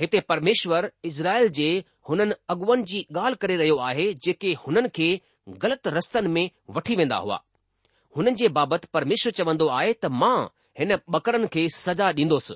हिते 0.00 0.20
परमेश्वरु 0.28 0.88
इज़राइल 1.08 1.48
जे 1.58 1.68
हुननि 2.08 2.32
अॻुअनि 2.54 2.82
जी 2.90 3.00
ॻाल्हि 3.16 3.36
करे 3.42 3.56
रहियो 3.56 3.76
आहे 3.88 4.06
जेके 4.26 4.52
हुननि 4.66 4.88
खे 4.98 5.08
ग़लति 5.64 5.90
रस्तनि 5.96 6.28
में 6.36 6.50
वठी 6.76 6.96
वेंदा 7.00 7.16
हुआ 7.24 7.40
हुननि 8.16 8.30
जे 8.40 8.48
बाबति 8.58 8.88
परमेश्वरु 8.96 9.32
चवंदो 9.38 9.66
आहे 9.78 9.92
त 9.92 10.06
मां 10.22 10.36
हिन 10.80 10.92
ॿकरनि 11.18 11.46
खे 11.54 11.68
सजा 11.78 12.08
ॾींदोसि 12.20 12.54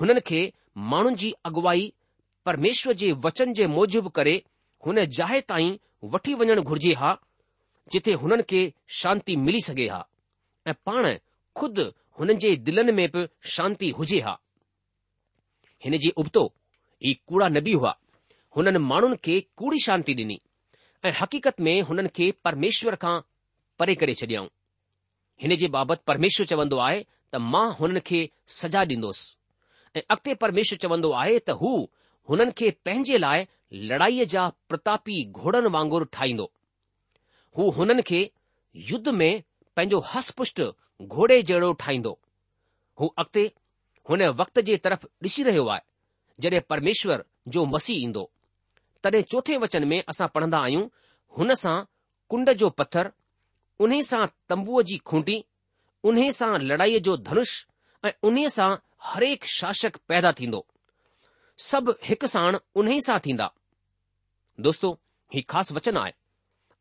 हुननि 0.00 0.20
खे 0.30 0.40
माण्हुनि 0.92 1.16
जी 1.22 1.32
अगुवाई 1.50 1.92
परमेश्वर 2.46 2.92
जे 3.02 3.12
वचन 3.24 3.52
जे 3.58 3.66
मोजिब 3.76 4.08
करे 4.18 4.36
हुन 4.86 5.04
जाहि 5.18 5.40
ताईं 5.48 5.76
वठी 6.12 6.34
वञण 6.42 6.60
घुर्जे 6.60 6.92
हा 7.02 7.16
जिथे 7.92 8.12
हुननि 8.22 8.42
खे 8.50 8.62
शांती 9.00 9.36
मिली 9.48 9.60
सघे 9.70 9.88
हा 9.94 10.04
ऐं 10.68 10.74
पाण 10.86 11.12
खुदि 11.62 11.90
हुननि 12.20 12.34
जे 12.46 12.54
दिलनि 12.68 12.92
में 13.00 13.06
बि 13.14 13.26
शांती 13.56 13.90
हुजे 13.98 14.20
हा 14.28 14.38
हिन 15.84 15.96
जी 15.98 16.10
उबतो 16.22 16.42
ई 17.08 17.12
कूड़ा 17.28 17.48
नबी 17.56 17.72
हुआ 17.80 17.94
हुननि 18.56 18.78
माण्हुनि 18.90 19.16
खे 19.24 19.40
कूड़ी 19.60 19.78
शांती 19.84 20.14
डि॒नी 20.18 20.40
ऐं 21.06 21.12
हक़ीक़त 21.20 21.60
में 21.66 21.80
हुननि 21.88 22.08
खे 22.16 22.30
परमेश्वर 22.44 22.94
खां 23.04 23.16
परे 23.78 23.94
करे 24.00 24.14
छॾियऊं 24.20 24.48
हिन 25.42 25.54
जे 25.62 25.68
बाबति 25.76 26.02
परमेश्वर 26.06 26.46
चवंदो 26.52 26.76
आहे 26.86 27.00
त 27.34 27.40
मां 27.52 27.66
हुननि 27.78 28.00
खे 28.10 28.20
सजा 28.56 28.82
ॾींदुसि 28.94 29.36
ऐं 29.96 30.02
अॻिते 30.14 30.34
परमेश्वर 30.44 30.78
चवंदो 30.84 31.10
आहे 31.22 31.38
त 31.48 31.56
हू 31.62 31.72
हुननि 32.30 32.52
खे 32.60 32.70
पंहिंजे 32.84 33.18
लाइ 33.26 33.46
लड़ाईअ 33.92 34.24
जा 34.34 34.46
प्रतापी 34.68 35.18
घोड़नि 35.40 35.68
वांगुरु 35.76 36.04
ठाहींदो 36.18 36.50
हू 37.58 37.70
हुननि 37.78 38.02
खे 38.10 38.20
युद्ध 38.90 39.08
में 39.22 39.32
पंहिंजो 39.76 40.00
हसप 40.12 40.36
पुष्ट 40.42 40.62
घोड़े 41.14 41.42
जहिड़ो 41.50 41.72
ठाहींदो 41.84 42.18
हू 43.00 43.06
अॻिते 43.24 43.50
हुन 44.10 44.22
वक़्त 44.38 44.58
जे 44.68 44.76
तरफ़ 44.84 45.04
ॾिसी 45.24 45.42
रहियो 45.46 45.66
आहे 45.72 45.80
जॾहिं 46.44 46.60
परमेश्वर 46.70 47.22
जो 47.56 47.64
मसीह 47.74 47.98
ईंदो 48.04 48.22
तॾहिं 49.04 49.20
चोथे 49.32 49.56
वचन 49.64 49.84
में 49.88 50.02
असां 50.12 50.26
पढ़ंदा 50.36 50.58
आहियूं 50.68 50.86
हुन 51.38 51.54
सां 51.62 51.74
कुंड 52.30 52.50
जो 52.62 52.70
पत्थर 52.80 53.10
उन 53.86 54.00
सां 54.10 54.24
तंबूअ 54.52 54.82
जी 54.88 54.96
खूंटी 55.10 55.36
उन 56.12 56.18
सां 56.38 56.50
लड़ाईअ 56.70 56.98
जो 57.08 57.16
धनुष 57.28 57.52
ऐं 58.08 58.12
उन 58.30 58.40
सां 58.56 58.68
हरेक 59.10 59.44
शासक 59.58 59.96
पैदा 60.12 60.32
थींदो 60.40 60.64
सभु 61.68 61.94
हिकु 62.08 62.26
साण 62.34 62.58
उन 62.82 62.90
सां 63.06 63.18
थींदा 63.28 63.48
दोस्तो 64.68 64.90
ही 65.36 65.40
ख़ासि 65.54 65.74
वचन 65.80 65.96
आहे 66.02 66.12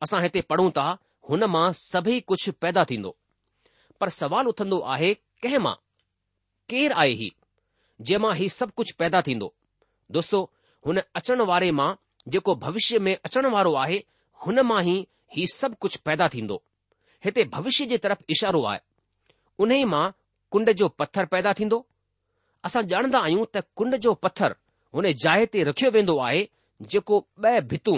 असां 0.08 0.24
हिते 0.28 0.42
पढ़ूं 0.54 0.70
था 0.80 0.88
हुन 1.30 1.46
मां 1.58 1.66
सभई 1.84 2.20
कुझु 2.34 2.52
पैदा 2.68 2.86
थींदो 2.94 3.16
पर 4.02 4.10
सवाल 4.22 4.48
उथंदो 4.56 4.80
आहे 4.96 5.14
कंहिं 5.44 5.62
मां 5.68 5.76
केरु 6.72 6.96
आहे 7.02 7.14
ही 7.20 7.30
जंहिंमां 8.08 8.34
ही 8.40 8.48
सभु 8.58 8.72
कुझु 8.80 8.94
पैदा 9.02 9.20
थींदो 9.28 9.48
दोस्तो 10.16 10.40
हुन 10.86 10.98
अचण 11.20 11.40
वारे 11.52 11.70
मां 11.80 11.90
जेको 12.34 12.54
भविष्य 12.66 13.00
में 13.06 13.16
अचण 13.28 13.46
वारो 13.56 13.74
आहे 13.84 14.00
मां 14.72 14.82
ई 14.90 14.96
हीउ 15.36 15.48
सभु 15.54 15.76
कुझु 15.84 16.00
पैदा 16.08 16.28
थींदो 16.34 16.58
हिते 17.26 17.44
भविष्य 17.56 17.86
जे 17.92 17.98
तरफ़ 18.04 18.22
इशारो 18.36 18.62
आहे 18.72 18.80
उन्हीअ 19.64 19.86
मां 19.94 20.06
कुंड 20.54 20.72
जो 20.82 20.88
पत्थर 21.02 21.26
पैदा 21.34 21.54
थींदो 21.60 21.80
असां 22.70 22.84
ॼाणंदा 22.94 23.20
आहियूं 23.28 23.46
त 23.56 23.64
कुंड 23.82 23.96
जो 24.06 24.14
पत्थर 24.26 24.56
हुन 24.98 25.12
जाइ 25.26 25.46
ते 25.56 25.64
रखियो 25.70 25.92
वेंदो 25.98 26.18
आहे 26.28 26.42
जेको 26.94 27.20
ॿ 27.50 27.66
भितूं 27.74 27.98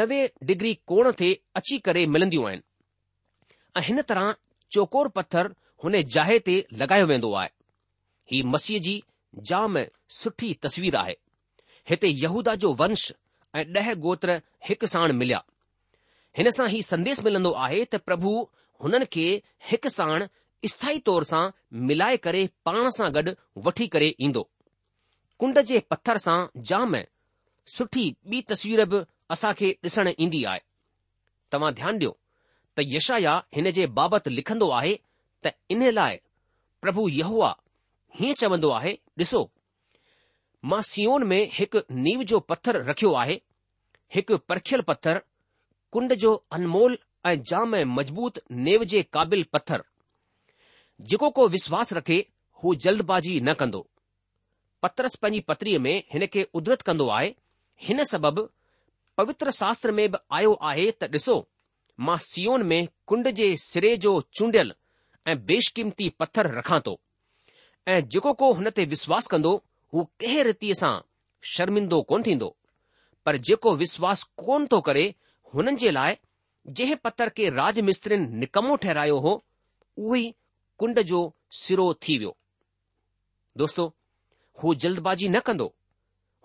नवे 0.00 0.20
डिग्री 0.50 0.72
कोण 0.90 1.10
ते 1.22 1.28
अची 1.60 1.78
करे 1.88 2.04
मिलंदियूं 2.16 2.46
आहिनि 2.50 2.62
ऐं 3.78 3.82
हिन 3.88 4.00
तरह 4.10 4.32
चोकोर 4.76 5.08
पत्थर 5.18 5.50
हुन 5.84 5.94
जाइ 6.14 6.38
ते 6.46 6.54
लॻायो 6.80 7.04
वेंदो 7.06 7.32
आहे 7.40 7.48
ही 8.30 8.42
मसीह 8.52 8.78
जी 8.86 8.94
जाम 9.50 9.76
सुठी 10.20 10.52
तस्वीर 10.62 10.96
आहे 11.00 11.14
हिते 11.90 12.08
यहूदा 12.22 12.54
जो 12.62 12.72
वंश 12.80 13.10
ऐं 13.60 13.64
ॾह 13.80 13.92
गोत्र 14.06 14.40
हिकु 14.68 14.86
साण 14.92 15.12
मिलिया 15.20 15.42
हिन 16.38 16.50
सां 16.58 16.68
ही 16.72 16.80
संदेश 16.86 17.20
मिलंदो 17.26 17.52
आहे 17.66 17.84
त 17.84 18.00
प्रभु 18.08 18.32
हुननि 18.84 19.06
खे 19.16 19.26
हिकु 19.70 19.92
साण 19.98 20.26
स्थाई 20.72 20.98
तौर 21.10 21.24
सां 21.32 21.42
मिलाए 21.90 22.16
करे 22.26 22.42
पाण 22.68 22.88
सां 22.98 23.10
गॾु 23.18 23.34
वठी 23.68 23.86
करे 23.94 24.10
ईंदो 24.28 24.42
कुंड 25.42 25.60
जे 25.72 25.82
पथर 25.94 26.18
सां 26.28 26.38
जाम 26.72 27.00
सुठी 27.78 28.06
ॿी 28.36 28.42
तस्वीर 28.50 28.84
बि 28.94 29.04
असां 29.36 29.54
खे 29.62 29.72
ॾिसणु 29.86 30.12
ईंदी 30.26 30.44
आहे 30.52 30.60
तव्हां 31.52 31.72
ध्यानु 31.80 31.96
ॾियो 31.98 32.16
त 32.78 32.90
यशाया 32.96 33.42
हिन 33.56 33.70
जे 33.80 33.86
बाबति 34.00 34.30
लिखंदो 34.40 34.68
आहे 34.80 34.96
त 35.46 35.52
इन 35.70 35.82
लाइ 35.94 36.16
प्रभु 36.82 37.08
यहुआ, 37.08 37.50
हीअं 38.20 38.34
चवन्दो 38.40 38.70
आहे 38.78 38.92
ॾिसो 39.22 39.40
मां 40.70 40.80
सियोन 40.90 41.24
में 41.32 41.42
हिकु 41.58 41.80
नीव 42.06 42.22
जो 42.30 42.40
पत्थर 42.50 42.80
रखियो 42.88 43.12
आहे 43.22 43.36
हिकु 44.14 44.36
पर्खियलु 44.50 44.82
पत्थर 44.90 45.20
कुंड 45.92 46.14
जो 46.22 46.32
अनमोल 46.58 46.96
ऐं 47.30 47.36
जाम 47.50 47.74
ऐं 47.80 47.84
मज़बूत 47.98 48.38
नेव 48.68 48.84
जे 48.92 49.02
क़ाबिल 49.16 49.44
पत्थर 49.52 49.84
जेको 51.10 51.30
को 51.38 51.46
विश्वास 51.56 51.92
रखे 51.98 52.18
हू 52.62 52.74
जल्दबाज़ी 52.86 53.40
न 53.40 53.54
कंदो 53.60 53.86
पतरस 54.82 55.14
पंहिंजी 55.22 55.40
पतरीअ 55.50 55.78
में 55.84 55.96
हिन 56.12 56.26
खे 56.32 56.46
उदरत 56.60 56.82
कंदो 56.88 57.08
आहे 57.18 57.34
हिन 57.86 58.02
सबबि 58.10 58.46
पवित्र 59.18 59.50
शास्त्र 59.60 59.92
में 59.98 60.06
बि 60.10 60.18
आयो 60.38 60.52
आहे 60.70 60.90
त 61.00 61.08
डि॒सो 61.12 61.36
मां 62.08 62.16
सीओन 62.26 62.66
में 62.72 62.78
कुंड 63.08 63.28
जे 63.40 63.48
सिरे 63.62 63.96
जो 64.06 64.20
ऐं 65.28 65.36
बेशकीमती 65.48 66.08
पत्थर 66.20 66.46
रखां 66.56 66.80
थो 66.86 66.92
ऐं 67.94 68.00
जेको 68.14 68.32
को 68.42 68.50
हुन 68.58 68.70
ते 68.76 68.84
विश्वास 68.94 69.26
कंदो 69.34 69.50
हू 69.94 70.04
कंहिं 70.20 70.44
रीतीअ 70.48 70.74
सां 70.80 70.92
शर्मिंदो 71.54 71.98
कोन 72.12 72.22
थींदो 72.28 72.48
पर 73.26 73.36
जेको 73.48 73.74
विश्वास 73.82 74.22
कोन 74.44 74.66
थो 74.74 74.80
करे 74.86 75.02
हुननि 75.54 75.76
जे 75.82 75.90
लाइ 75.96 76.16
जंहिं 76.78 76.96
पत्थर 77.06 77.28
खे 77.40 77.50
राज 77.58 77.80
निकमो 78.12 78.76
ठहिरायो 78.84 79.18
हो 79.26 79.32
उहो 79.34 80.14
ई 80.20 80.24
कुंड 80.82 81.00
जो 81.10 81.20
सिरो 81.62 81.86
थी 82.06 82.16
वियो 82.22 82.34
दोस्तो 83.64 83.86
हू 84.62 84.74
जल्दबाज़ी 84.86 85.28
न 85.28 85.40
कंदो 85.50 85.66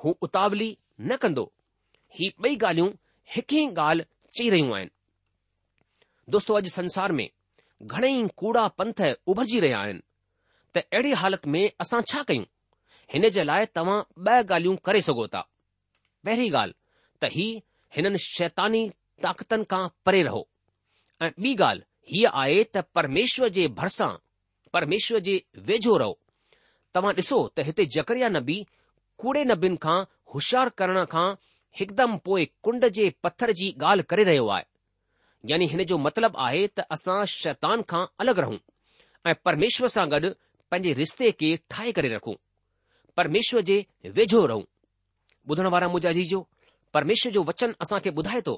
हू 0.03 0.15
उताली 0.29 0.69
न 1.11 1.15
कंदो 1.25 1.45
ही 2.19 2.25
ॿई 2.45 2.55
ॻाल्हियूं 2.55 2.89
हिकु 3.35 3.55
ई 3.61 3.65
ॻाल्हि 3.85 4.05
चई 4.37 4.49
रहियूं 4.55 4.75
आहिनि 4.75 6.31
दोस्तो 6.35 6.53
अॼु 6.57 6.69
संसार 6.77 7.11
में 7.19 7.27
ઘણે 7.81 8.09
कूड़ा 8.41 8.69
पंથ 8.77 9.01
ઉભજી 9.31 9.61
રહ્યા 9.65 9.93
તા 10.73 10.85
એડી 10.97 11.15
હાલત 11.21 11.43
મે 11.53 11.61
અસા 11.83 12.01
છા 12.11 12.23
કયું 12.29 12.45
હેને 13.13 13.27
જલાય 13.35 13.67
તમ 13.75 13.89
બ 14.25 14.37
ગાળીઓ 14.49 14.75
કરે 14.87 14.99
સગોતા 15.07 15.45
બહરી 16.25 16.51
ગાલ 16.55 16.71
તહી 17.21 17.51
હન 17.95 18.13
શૈતાની 18.37 18.85
તાકતન 19.23 19.63
કા 19.71 19.85
પરે 20.05 20.19
રહો 20.27 20.41
બી 21.41 21.55
ગાલ 21.61 21.79
હી 22.11 22.25
આયે 22.41 22.63
ત 22.73 22.85
પરમેશ્વર 22.95 23.49
જે 23.55 23.63
ભરસા 23.77 24.13
પરમેશ્વર 24.73 25.19
જે 25.27 25.35
વેજો 25.67 25.93
રહો 26.01 26.11
તમ 26.93 27.05
દસો 27.19 27.39
ત 27.55 27.65
હેતે 27.67 27.83
જકરિયા 27.95 28.35
નબી 28.39 28.63
कूડે 29.21 29.41
નબીન 29.51 29.77
કા 29.85 29.99
હોશાર 30.31 30.67
કરના 30.79 31.07
કા 31.13 31.29
એકદમ 31.83 32.11
પોય 32.25 32.45
કુંડજે 32.63 33.05
પથરજી 33.23 33.73
ગાલ 33.81 33.99
કરે 34.09 34.23
રયો 34.29 34.47
હવાય 34.47 34.65
यानी 35.51 35.65
हिन 35.67 35.83
जो 35.87 35.97
मतिलबु 36.03 36.37
आहे 36.43 36.59
त 36.67 36.79
असां 36.95 37.23
शैतान 37.29 37.81
खां 37.91 38.03
अलॻि 38.23 38.41
रहूं 38.41 38.57
ऐं 39.29 39.33
परमेश्वर 39.47 39.87
सां 39.95 40.05
गॾु 40.11 40.29
पंहिंजे 40.71 40.93
रिश्ते 40.99 41.31
खे 41.39 41.49
ठाहे 41.73 41.91
करे 41.97 42.11
रखूं 42.15 42.35
परमेश्वर 43.21 43.61
जे 43.71 43.77
वेझो 44.19 44.45
रहूं 44.51 44.63
ॿुधण 45.51 45.67
वारा 45.73 45.87
मूंजा 45.93 46.11
जी 46.17 46.23
जो 46.31 46.39
परमेश्वर 46.93 47.31
जो 47.37 47.43
वचन 47.49 47.73
असां 47.83 47.99
खे 48.03 48.09
ॿुधाए 48.19 48.41
थो 48.47 48.53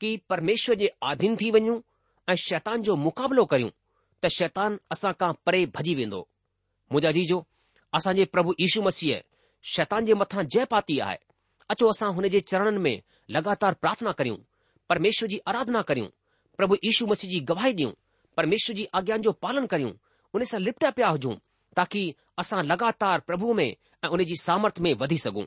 कि 0.00 0.10
परमेश्वर 0.32 0.74
जे 0.82 0.88
आधीन 1.10 1.36
थी 1.40 1.50
वञूं 1.56 1.78
ऐं 2.28 2.34
शैतान 2.48 2.82
जो 2.88 2.96
मुक़ाबिलो 3.06 3.44
करियूं 3.54 3.70
त 4.22 4.32
शैतान 4.38 4.78
असां 4.96 5.12
खां 5.20 5.32
परे 5.46 5.64
भॼी 5.78 5.94
वेंदो 6.02 6.20
मोजा 6.92 7.10
जीजो 7.18 7.38
असांजे 7.98 8.24
प्रभु 8.34 8.54
यीशु 8.60 8.82
मसीह 8.90 9.20
शैतान 9.76 10.04
जे 10.10 10.14
मथां 10.24 10.44
जय 10.54 10.64
पाती 10.74 10.98
आहे 11.08 11.18
अचो 11.74 11.88
असां 11.94 12.12
हुन 12.18 12.28
जे 12.36 12.40
चरणनि 12.52 12.78
में 12.88 12.94
लगातार 13.38 13.74
प्रार्थना 13.84 14.12
करियूं 14.20 14.36
પરમેશ્વરજી 14.90 15.38
આરાધના 15.46 15.84
કરિયું 15.88 16.12
પ્રભુ 16.58 16.76
ઈશુ 16.82 17.06
મસીજી 17.12 17.44
ગવાહી 17.52 17.76
દિયું 17.80 17.96
પરમેશ્વરજી 18.36 18.88
આજ્ઞાં 18.92 19.24
જો 19.28 19.32
પાલન 19.42 19.68
કરિયું 19.72 19.94
ઉને 20.34 20.46
સા 20.52 20.58
લિપટા 20.66 20.92
પ્યા 20.96 21.14
હોજો 21.14 21.32
તાકી 21.74 22.14
અસા 22.42 22.62
લગાતાર 22.70 23.22
પ્રભુ 23.28 23.54
મે 23.60 23.66
ઉનેજી 24.14 24.40
સામર્થ 24.46 24.78
મે 24.84 24.94
વધી 25.00 25.18
સગુ 25.24 25.46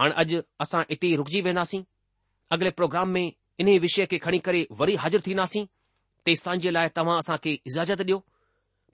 હણ 0.00 0.12
અજ 0.22 0.32
અસા 0.64 0.84
ઇટી 0.94 1.16
રુકજી 1.20 1.44
વેનાસી 1.46 1.84
અગલે 2.54 2.70
પ્રોગ્રામ 2.78 3.10
મે 3.16 3.22
ઇને 3.60 3.76
વિષય 3.84 4.06
કે 4.10 4.18
ઘણી 4.24 4.40
કરે 4.46 4.60
વરી 4.80 4.96
હાજર 5.02 5.22
થીનાસી 5.26 5.66
તે 6.24 6.36
સ્થાનજે 6.40 6.70
લાય 6.76 6.90
તમાસા 6.98 7.38
કે 7.44 7.52
इजाઝત 7.70 8.02
દિયો 8.08 8.22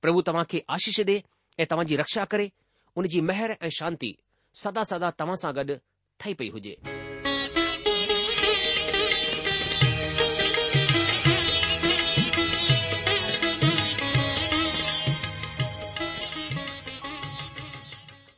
પ્રભુ 0.02 0.22
તમાકે 0.26 0.64
આશીષ 0.74 1.06
દે 1.12 1.16
એ 1.60 1.66
તમાજી 1.70 2.00
રક્ષા 2.02 2.26
કરે 2.32 2.50
ઉનેજી 2.98 3.22
મહેર 3.28 3.50
એ 3.66 3.70
શાંતિ 3.78 4.18
સદા 4.62 4.84
સદા 4.90 5.12
તમાસા 5.20 5.52
ગડ 5.54 5.78
ઠઈ 6.18 6.34
પઈ 6.34 6.50
હોજે 6.56 6.74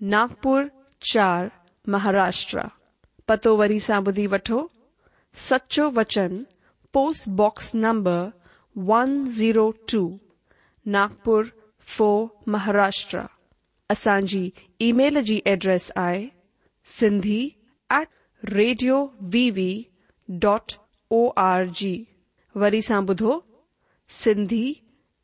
ناگر 0.00 0.62
چار 1.12 1.46
مہاراشٹر 1.92 2.58
پتو 3.26 3.56
وی 3.58 3.78
سا 3.86 3.98
بدھی 4.06 4.26
وٹو 4.32 4.60
سچو 5.50 5.88
وچن 5.96 6.42
post 6.92 7.28
box 7.38 7.74
number 7.84 8.22
one 8.88 9.24
zero 9.38 9.70
two 9.92 10.00
Nagpur 10.94 11.44
four 11.96 12.24
Maharashtra 12.54 13.20
اچانک 13.94 14.58
ای 14.80 14.92
میل 14.98 15.14
کی 15.18 15.22
جی 15.32 15.40
address 15.44 15.90
I 16.04 16.28
C 16.98 17.48
at 17.96 18.44
radio 18.54 19.04
V 19.32 19.50
V 19.56 19.70
dot 20.42 20.72
O 21.10 21.28
R 21.50 21.64
G 21.80 21.96
و 22.54 22.70
C 24.20 24.64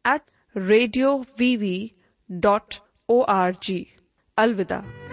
at 0.08 0.56
radio 0.68 1.16
V 1.38 1.56
V 1.60 1.76
dot 2.42 2.74
O 3.08 3.22
R 3.38 3.50
G 3.66 3.82
अलविदा 4.38 5.03